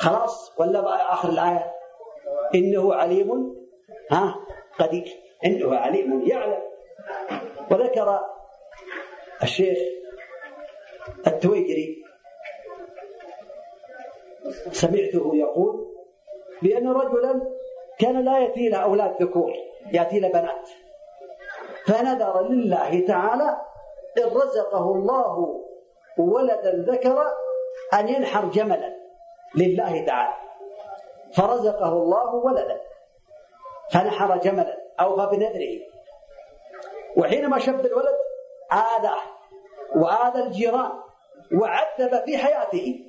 [0.00, 1.72] خلاص ولا بقى آخر الآية؟
[2.54, 3.56] إنه عليم
[4.10, 4.34] ها؟
[4.78, 5.08] قدير.
[5.44, 6.62] إنه عليم يعلم.
[7.70, 8.20] وذكر
[9.42, 9.78] الشيخ
[11.26, 12.02] التويجري
[14.72, 15.86] سمعته يقول
[16.62, 17.40] بأن رجلا
[17.98, 19.52] كان لا يأتي له أولاد ذكور
[19.92, 20.68] يأتي له بنات.
[21.86, 23.60] فنذر لله تعالى
[24.18, 25.62] إن رزقه الله
[26.18, 27.32] ولدا ذكر
[27.94, 28.96] أن ينحر جملا
[29.56, 30.34] لله تعالى.
[31.36, 32.80] فرزقه الله ولدا.
[33.92, 35.80] فنحر جملا أوفى بنذره.
[37.16, 38.16] وحينما شب الولد
[38.72, 39.22] آذاه
[39.96, 40.92] وآذى الجيران
[41.60, 43.04] وعذب في حياته.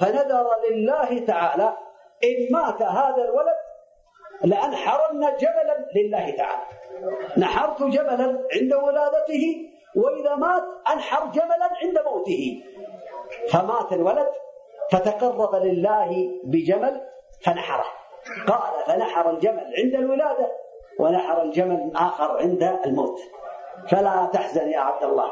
[0.00, 1.76] فنذر لله تعالى
[2.24, 3.56] إن مات هذا الولد
[4.44, 6.62] لأنحرن جبلا لله تعالى.
[7.38, 12.62] نحرت جبلا عند ولادته وإذا مات أنحر جملا عند موته.
[13.52, 14.28] فمات الولد
[14.92, 16.10] فتقرب لله
[16.44, 17.00] بجمل
[17.44, 17.84] فنحره
[18.46, 20.48] قال فنحر الجمل عند الولادة
[21.00, 23.18] ونحر الجمل آخر عند الموت.
[23.90, 25.30] فلا تحزن يا عبد الله.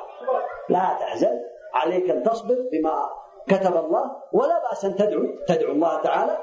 [0.68, 1.40] لا تحزن
[1.74, 3.10] عليك أن تصبر بما
[3.48, 6.38] كتب الله ولا بأس أن تدعو تدعو الله تعالى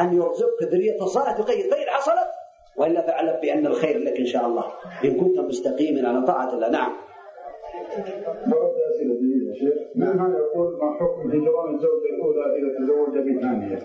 [0.00, 2.30] أن يرزقك ذرية صالحة تغير خير حصلت
[2.78, 4.64] وإلا فاعلم بأن الخير لك إن شاء الله.
[5.04, 6.68] إن كنت مستقيما على طاعة الله.
[6.68, 6.92] نعم.
[8.52, 13.78] ورد أسئلة جديدة يا شيخ منها يقول؟ ما حكم هجران الزوجة الأولى إذا تزوج بثانية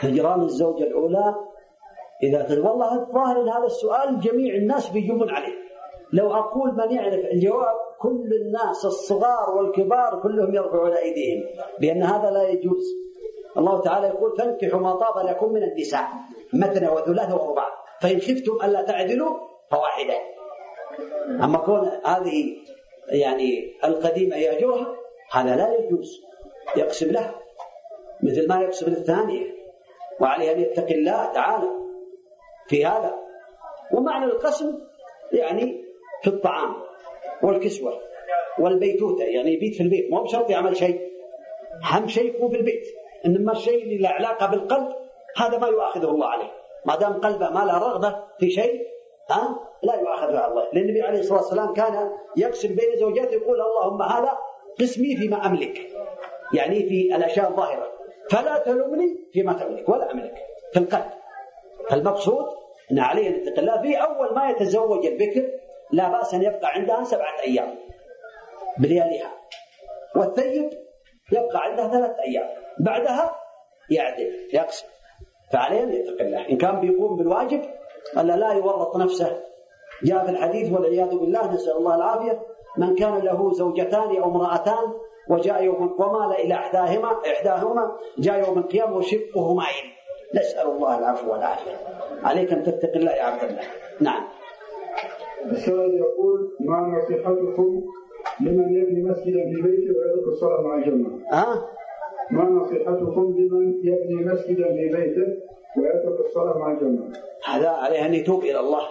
[0.00, 1.34] هجران الزوجة الأولى
[2.22, 2.66] إذا تزوج.
[2.66, 5.62] والله الظاهر أن هذا السؤال جميع الناس بيجيبون عليه.
[6.12, 11.42] لو أقول من يعرف الجواب كل الناس الصغار والكبار كلهم يرفعون أيديهم.
[11.80, 12.84] بأن هذا لا يجوز.
[13.58, 16.08] الله تعالى يقول فانكحوا ما طاب لكم من النساء
[16.54, 17.68] مثنى وثلاث ورباع.
[18.00, 19.38] فإن خفتم ألا تعدلوا
[19.70, 20.14] فواحدة.
[21.44, 22.56] أما كون هذه
[23.08, 24.96] يعني القديمة يهجرها
[25.32, 26.20] هذا لا يجوز.
[26.76, 27.34] يقسم لها.
[28.22, 29.46] مثل ما يقسم للثانية
[30.20, 31.70] وعليه أن يتقي الله تعالى
[32.66, 33.14] في هذا.
[33.92, 34.78] ومعنى القسم
[35.32, 35.84] يعني
[36.22, 36.74] في الطعام
[37.42, 38.00] والكسوة
[38.58, 39.24] والبيتوتة.
[39.24, 40.10] يعني يبيت في البيت.
[40.10, 41.00] مو بشرط يعمل شيء.
[41.92, 42.84] أهم شيء يكون في البيت.
[43.26, 44.88] إنما الشيء اللي له علاقة بالقلب
[45.36, 46.50] هذا ما يؤاخذه الله عليه.
[46.86, 48.80] ما دام قلبه ما له رغبة في شيء
[49.30, 50.64] ها لا يؤاخذ على الله.
[50.72, 54.38] لأن النبي عليه الصلاة والسلام كان يقسم بين زوجاته يقول اللهم هذا
[54.80, 55.78] قسمي فيما أملك.
[56.54, 57.92] يعني في الأشياء الظاهرة.
[58.30, 60.34] فلا تلومني فيما تملك ولا أملك.
[60.72, 61.10] في القلب.
[61.90, 62.46] فالمقصود
[62.92, 65.48] أن عليه أن يتقي الله في أول ما يتزوج البكر
[65.92, 67.74] لا بأس أن يبقى عندها سبعة أيام
[68.78, 69.32] بلياليها.
[70.16, 70.70] والثيب
[71.32, 72.61] يبقى عندها ثلاثة أيام.
[72.80, 73.36] بعدها
[73.90, 74.86] يعدل يقسم
[75.52, 76.48] فعليه أن يتقي الله.
[76.48, 77.60] إن كان بيقوم بالواجب
[78.18, 79.40] ألا لا يورط نفسه.
[80.02, 82.42] جاء في الحديث والعياذ بالله نسأل الله العافية.
[82.78, 84.92] من كان له زوجتان أو امرأتان
[85.28, 89.92] وجاء يوم ومال إلى إحداهما إحداهما جاء يوم القيامة وشقه معين
[90.34, 91.76] نسأل الله العفو والعافية.
[92.22, 93.62] عليك أن تتقي الله يا عبد الله.
[94.00, 94.28] نعم.
[95.50, 97.82] السائل يقول ما نصيحتكم
[98.40, 101.68] لمن يبني مسجدا في بيته ويترك الصلاة مع الجماعة؟ ها؟
[102.30, 105.26] ما نصيحتكم لمن يبني مسجدا في بيته
[105.78, 107.12] ويترك الصلاة مع الجماعة؟
[107.44, 108.88] هذا عليه أن يتوب إلى الله.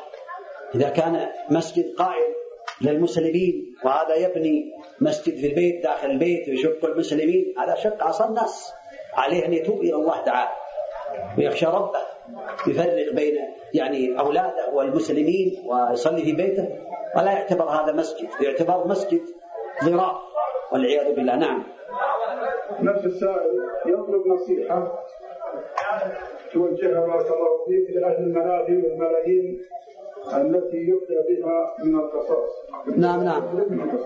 [0.75, 2.33] إذا كان مسجد قائم
[2.81, 4.71] للمسلمين وهذا يبني
[5.01, 8.73] مسجد في البيت داخل البيت ويشق المسلمين هذا شق عصا الناس.
[9.13, 10.51] عليه أن يتوب إلى الله تعالى.
[11.37, 11.99] ويخشى ربه
[12.67, 13.35] يفرق بين
[13.73, 16.69] يعني أولاده والمسلمين ويصلي في بيته.
[17.17, 19.21] ولا يعتبر هذا مسجد يعتبر مسجد
[19.85, 20.21] ضرار
[20.71, 21.35] والعياذ بالله.
[21.35, 21.63] نعم.
[22.81, 23.51] نفس السائل
[23.85, 25.03] يطلب نصيحة.
[26.53, 29.61] توجهها بارك الله فيك لأهل المنافي والملايين
[30.37, 32.51] التي يبدأ بها من القصاص.
[32.97, 33.43] نعم نعم.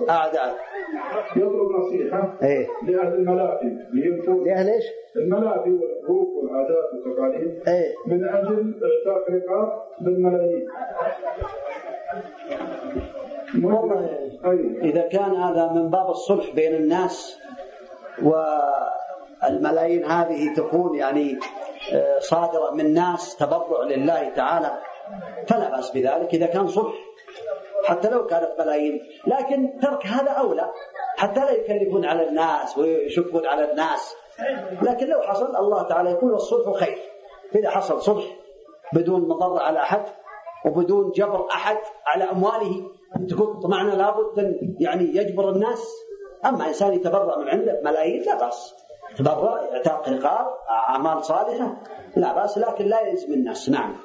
[0.09, 0.53] أعد أعد.
[1.35, 2.67] يطلب نصيحة إيه.
[2.87, 3.69] لأهل الملاهي
[4.45, 4.83] لأهل إيش؟
[5.15, 7.67] الملاهي والحقوق والعادات والتقاليد.
[7.67, 7.93] إيه.
[8.07, 10.67] من أجل اعتاق رقاب بالملايين.
[13.63, 14.29] والله
[14.83, 17.39] إذا كان هذا من باب الصلح بين الناس
[18.23, 21.39] والملايين هذه تكون يعني
[21.93, 24.77] آه، صادرة من ناس تبرع لله تعالى.
[25.47, 26.93] فلا بأس بذلك إذا كان صلح
[27.85, 28.99] حتى لو كانت ملايين.
[29.27, 30.71] لكن ترك هذا أولى
[31.17, 34.15] حتى لا يكلفون على الناس ويشقون على الناس.
[34.81, 36.97] لكن لو حصل الله تعالى يقول الصلح خير.
[37.55, 38.25] إذا حصل صلح
[38.93, 40.05] بدون مضر على أحد
[40.65, 42.91] وبدون جبر أحد على أمواله
[43.29, 45.93] تكون طمعنا لابد أن يعني يجبر الناس
[46.45, 48.75] أما إنسان يتبرع من عنده ملايين لا بأس.
[49.17, 51.75] تبرع اعتاق رقاب أعمال صالحة
[52.15, 53.69] لا بأس لكن لا يلزم الناس.
[53.69, 53.95] نعم.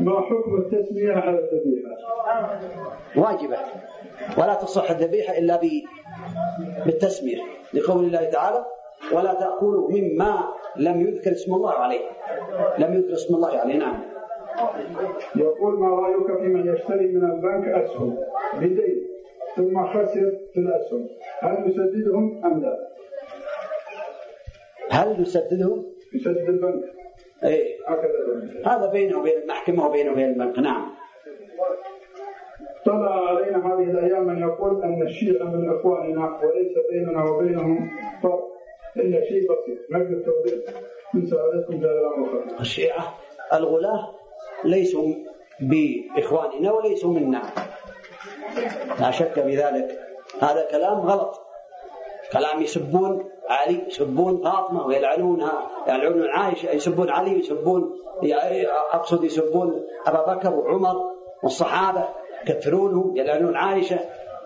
[0.00, 1.96] ما حكم التسمية على الذبيحة؟
[3.16, 3.58] واجبة.
[4.38, 5.60] ولا تصح الذبيحة إلا
[6.86, 7.38] بالتسمية
[7.74, 8.64] لقول الله تعالى
[9.12, 12.04] ولا تأكلوا مما لم يذكر اسم الله عليه.
[12.78, 14.02] لم يذكر اسم الله عليه نعم.
[15.36, 18.18] يقول ما رأيك في من يشتري من البنك أسهم
[18.54, 19.05] بدين؟
[19.56, 21.08] ثم خسر في الأسهم
[21.40, 22.88] هل يسددهم أم لا؟
[24.90, 26.84] هل نسددهم؟ يسدد البنك.
[27.86, 28.18] هكذا.
[28.34, 28.66] البنك.
[28.66, 30.58] هذا بينه وبين المحكمة وبينه وبين البنك.
[30.58, 30.90] نعم.
[32.86, 37.90] طلع علينا هذه الأيام من يقول أن الشيعة من إخواننا وليس بيننا وبينهم
[38.22, 38.56] فرق.
[38.96, 39.90] إلا شيء بسيط.
[39.90, 40.74] نقل التوضيح؟
[41.14, 42.38] من سعادتكم الأمر.
[42.38, 42.60] الخطير.
[42.60, 43.14] الشيعة
[43.52, 44.14] الغلاة
[44.64, 45.14] ليسوا
[45.60, 47.42] بإخواننا وليسوا منا.
[49.00, 49.98] لا شك في ذلك
[50.42, 51.40] هذا كلام غلط.
[52.32, 57.96] كلام يسبون علي يسبون فاطمة ويلعنونها يلعنون عائشة يسبون علي يسبون
[58.92, 60.96] أقصد يسبون أبا بكر وعمر
[61.42, 62.08] والصحابة
[62.48, 63.98] يكفرونهم يلعنون عائشة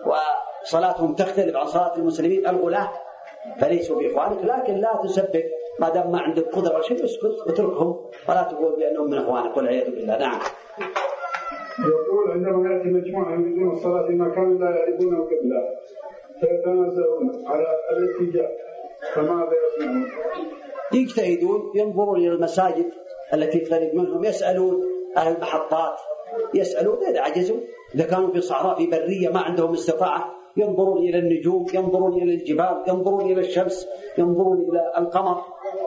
[0.05, 2.47] وصلاتهم تختلف عن صلاة المسلمين.
[2.47, 2.89] الغلاة
[3.59, 5.43] فليسوا بإخوانك لكن لا تسبب
[5.79, 6.81] ما دام ما عندك قدرة.
[6.81, 10.17] شيء اسكت واتركهم ولا تقول بأنهم من إخوانك والعياذ بالله.
[10.17, 10.39] نعم.
[11.79, 15.61] يقول عندما يأتي مجموعة يريدون الصلاة في مكان لا يعرفونه قبله
[16.39, 18.51] فيتنازلون على الاتجاه
[19.13, 20.05] فماذا يصنعون؟
[20.93, 22.91] يجتهدون ينظرون إلى المساجد
[23.33, 24.81] التي تقرب منهم يسألون
[25.17, 25.97] أهل المحطات
[26.53, 27.57] يسألون إذا عجزوا
[27.95, 32.83] إذا كانوا في صحراء في برية ما عندهم استطاعة ينظرون إلى النجوم ينظرون إلى الجبال
[32.87, 35.41] ينظرون إلى الشمس ينظرون إلى القمر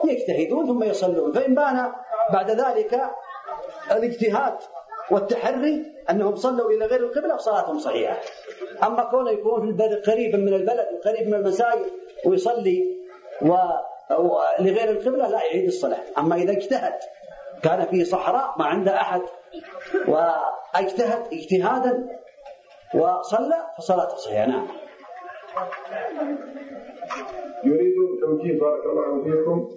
[0.05, 1.91] يجتهدون ثم يصلون فإن بان
[2.33, 3.01] بعد ذلك
[3.91, 4.57] الاجتهاد
[5.11, 8.17] والتحري أنهم صلوا إلى غير القبلة صلاتهم صحيحة.
[8.83, 11.91] أما كونه يكون في البلد قريب من البلد وقريب من المساجد
[12.25, 12.95] ويصلي
[13.41, 13.55] و...
[14.59, 16.03] لغير القبلة لا يعيد الصلاة.
[16.17, 16.93] أما إذا اجتهد
[17.63, 19.21] كان في صحراء ما عنده أحد
[20.07, 22.19] وأجتهد اجتهادا
[22.95, 24.45] وصلى فصلاته صحيحة.
[24.45, 24.67] نعم.
[27.63, 29.69] يريد توجيه بارك الله فيكم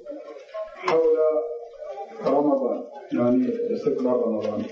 [0.77, 1.19] حول
[2.27, 2.85] رمضان.
[3.13, 4.65] يعني استقبال رمضان.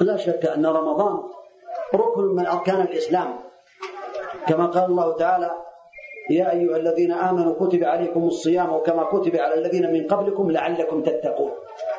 [0.00, 1.22] لا شك أن رمضان
[1.94, 3.38] ركن من أركان الإسلام.
[4.48, 5.50] كما قال الله تعالى
[6.30, 11.50] يا أيها الذين آمنوا كتب عليكم الصيام وكما كتب على الذين من قبلكم لعلكم تتقون.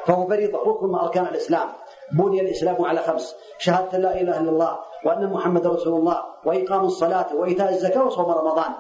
[0.06, 1.70] فهو فريضة ركن من أركان الإسلام.
[2.14, 7.36] بني الإسلام على خمس شهادة لا إله إلا الله وأن محمد رسول الله وإقام الصلاة
[7.36, 8.72] وإيتاء الزكاة وصوم رمضان.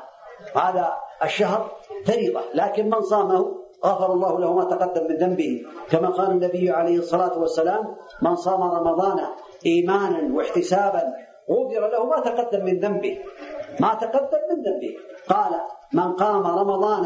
[0.55, 0.93] هذا
[1.23, 1.71] الشهر
[2.05, 5.51] فريضة لكن من صامه غفر الله له ما تقدم من ذنبه
[5.91, 7.83] كما قال النبي عليه الصلاة والسلام
[8.21, 9.19] من صام رمضان
[9.65, 11.03] إيمانا واحتسابا
[11.49, 13.19] غفر له ما تقدم من ذنبه.
[13.79, 14.93] ما تقدم من ذنبه.
[15.29, 15.53] قال
[15.93, 17.05] من قام رمضان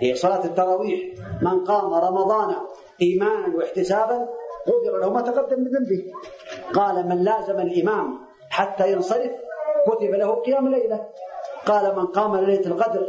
[0.00, 1.00] هي صلاة التراويح.
[1.42, 2.54] من قام رمضان
[3.02, 4.28] إيمانا واحتسابا
[4.68, 6.12] غفر له ما تقدم من ذنبه.
[6.74, 8.18] قال من لازم الإمام
[8.50, 9.32] حتى ينصرف
[9.86, 11.08] كتب له قيام ليلة.
[11.66, 13.06] قال من قام ليلة القدر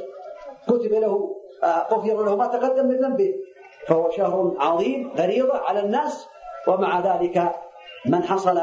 [0.67, 3.33] كتب له غفر له ما تقدم من ذنبه
[3.87, 6.29] فهو شهر عظيم فريضة على الناس
[6.67, 7.51] ومع ذلك
[8.05, 8.61] من حصل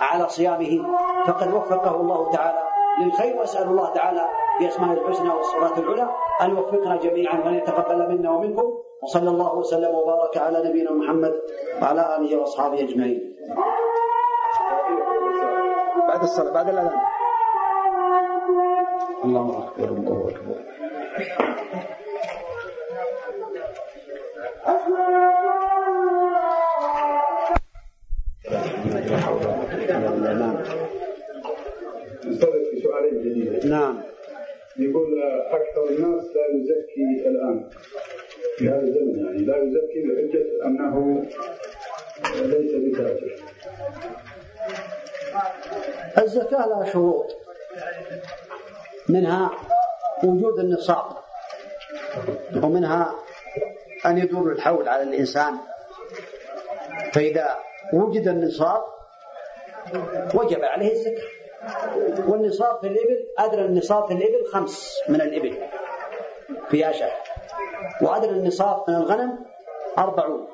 [0.00, 0.86] على صيامه
[1.26, 2.62] فقد وفقه الله تعالى
[3.00, 4.24] للخير وأسأل الله تعالى
[4.60, 6.08] بأسماء الحسنى والصفات العلى
[6.42, 8.72] أن يوفقنا جميعا وأن يتقبل منا ومنكم
[9.02, 11.34] وصلى الله وسلم وبارك على نبينا محمد
[11.82, 13.36] وعلى آله وأصحابه أجمعين.
[16.08, 17.00] بعد الصلاة بعد الأذان.
[19.24, 20.58] الله اكبر الله اكبر.
[33.64, 34.00] نعم.
[34.78, 37.68] يقول أكثر الناس لا يزكي الآن.
[38.58, 41.22] في هذا الزمن يعني لا يزكي بحجة أنه
[42.34, 43.36] ليس بتاجر.
[46.18, 47.36] الزكاة لها شروط.
[49.08, 49.50] منها
[50.24, 51.04] وجود النصاب.
[52.62, 53.14] ومنها
[54.06, 55.58] أن يدور الحول على الإنسان.
[57.12, 57.56] فإذا
[57.92, 58.82] وجد النصاب
[60.34, 61.28] وجب عليه الزكاة.
[62.28, 65.68] والنصاب في الإبل أدنى النصاب في الإبل خمس من الإبل
[66.68, 67.12] في شهر
[68.02, 69.44] وأدنى النصاب من الغنم
[69.98, 70.48] أربعون.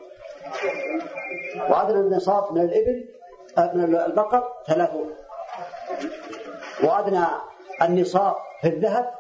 [1.68, 3.08] وأدنى النصاب من الإبل
[3.74, 5.14] من البقر ثلاثون.
[6.84, 7.24] وأدنى
[7.82, 9.14] النصاب في الذهب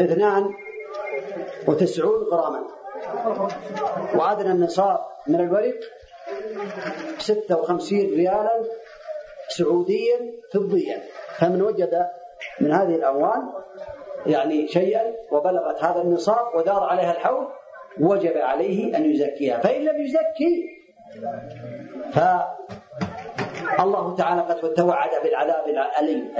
[0.00, 0.54] اثنان
[1.68, 2.62] وتسعون غراما.
[4.14, 5.80] وأدنى النصاب من الورق
[7.18, 8.64] ستة وخمسين ريالا
[9.48, 11.02] سعوديا فضيا.
[11.38, 12.06] فمن وجد
[12.60, 13.42] من هذه الأموال
[14.26, 17.46] يعني شيئا وبلغت هذا النصاب ودار عليها الحول
[18.00, 19.60] وجب عليه أن يزكيها.
[19.60, 20.82] فإن لم يزكي
[22.12, 26.32] فالله تعالى قد توعد بالعذاب الأليم.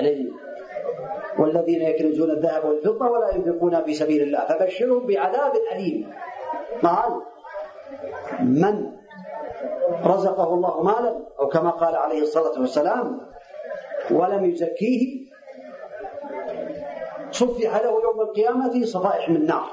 [1.39, 4.47] والذين يكنزون الذهب والفضة ولا ينفقون في سبيل الله.
[4.47, 6.13] فبشرهم بعذاب أليم.
[6.83, 7.21] قال
[8.41, 8.93] من
[10.05, 13.21] رزقه الله مالا؟ أو كما قال عليه الصلاة والسلام
[14.11, 15.23] ولم يزكيه
[17.31, 19.67] صفح له يوم القيامة صفائح من نار.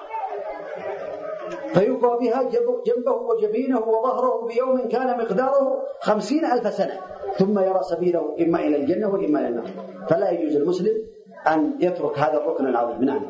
[1.74, 2.44] فيقوى بها
[2.86, 7.00] جنبه وجبينه وظهره بيوم كان مقداره خمسين ألف سنة.
[7.38, 9.68] ثم يرى سبيله إما إلى الجنة وإما إلى النار.
[10.10, 11.09] فلا يجوز المسلم
[11.48, 13.04] أن يترك هذا الركن العظيم.
[13.04, 13.22] نعم.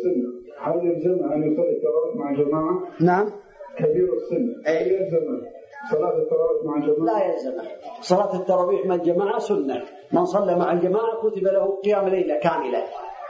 [0.00, 0.30] السنة
[0.60, 3.30] هل يلزمه أن يصلي التراويح مع جماعة؟ نعم.
[3.78, 4.88] كبير السن أي.
[4.88, 5.42] يلزم
[5.90, 7.62] صلاة التراويح مع الجماعة لا يلزمه
[8.00, 9.82] صلاة التراويح مع الجماعة سنة.
[10.12, 12.84] من صلى مع الجماعة كتب له قيام ليلة كاملة.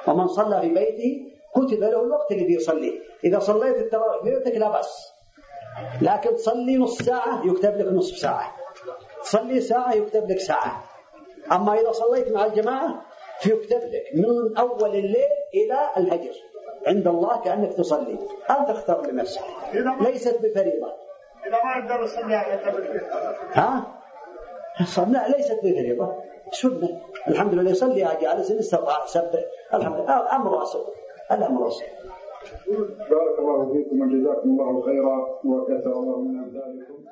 [0.08, 4.70] ومن صلى في بيته كتب له الوقت اللي بيصلي إذا صليت التراويح في بيتك لا
[4.70, 5.12] بأس.
[6.02, 8.52] لكن تصلي نص ساعة يكتب لك نصف ساعة.
[9.22, 10.84] تصلي ساعة يكتب لك ساعة.
[11.52, 13.02] أما إذا صليت مع الجماعة
[13.40, 16.34] فيكتب لك من أول الليل إلى الهجر
[16.86, 18.18] عند الله كأنك تصلي.
[18.50, 19.42] أنت اختار لنفسك.
[20.00, 20.92] ليست بفريضة.
[21.46, 23.02] إذا ما أقدر أصلي حتى بالبيت
[23.52, 23.86] ها؟
[24.96, 26.14] لا ليست بفريضة.
[26.52, 27.00] سنة.
[27.28, 29.40] الحمد لله يصلي جالس إن استطاع سبح
[29.74, 30.36] الحمد لله.
[30.36, 30.78] أمر واسع
[31.32, 31.86] الأمر واسع
[33.10, 37.04] بارك الله فيكم وجزاكم الله خيرا وكثر الله من أمثالكم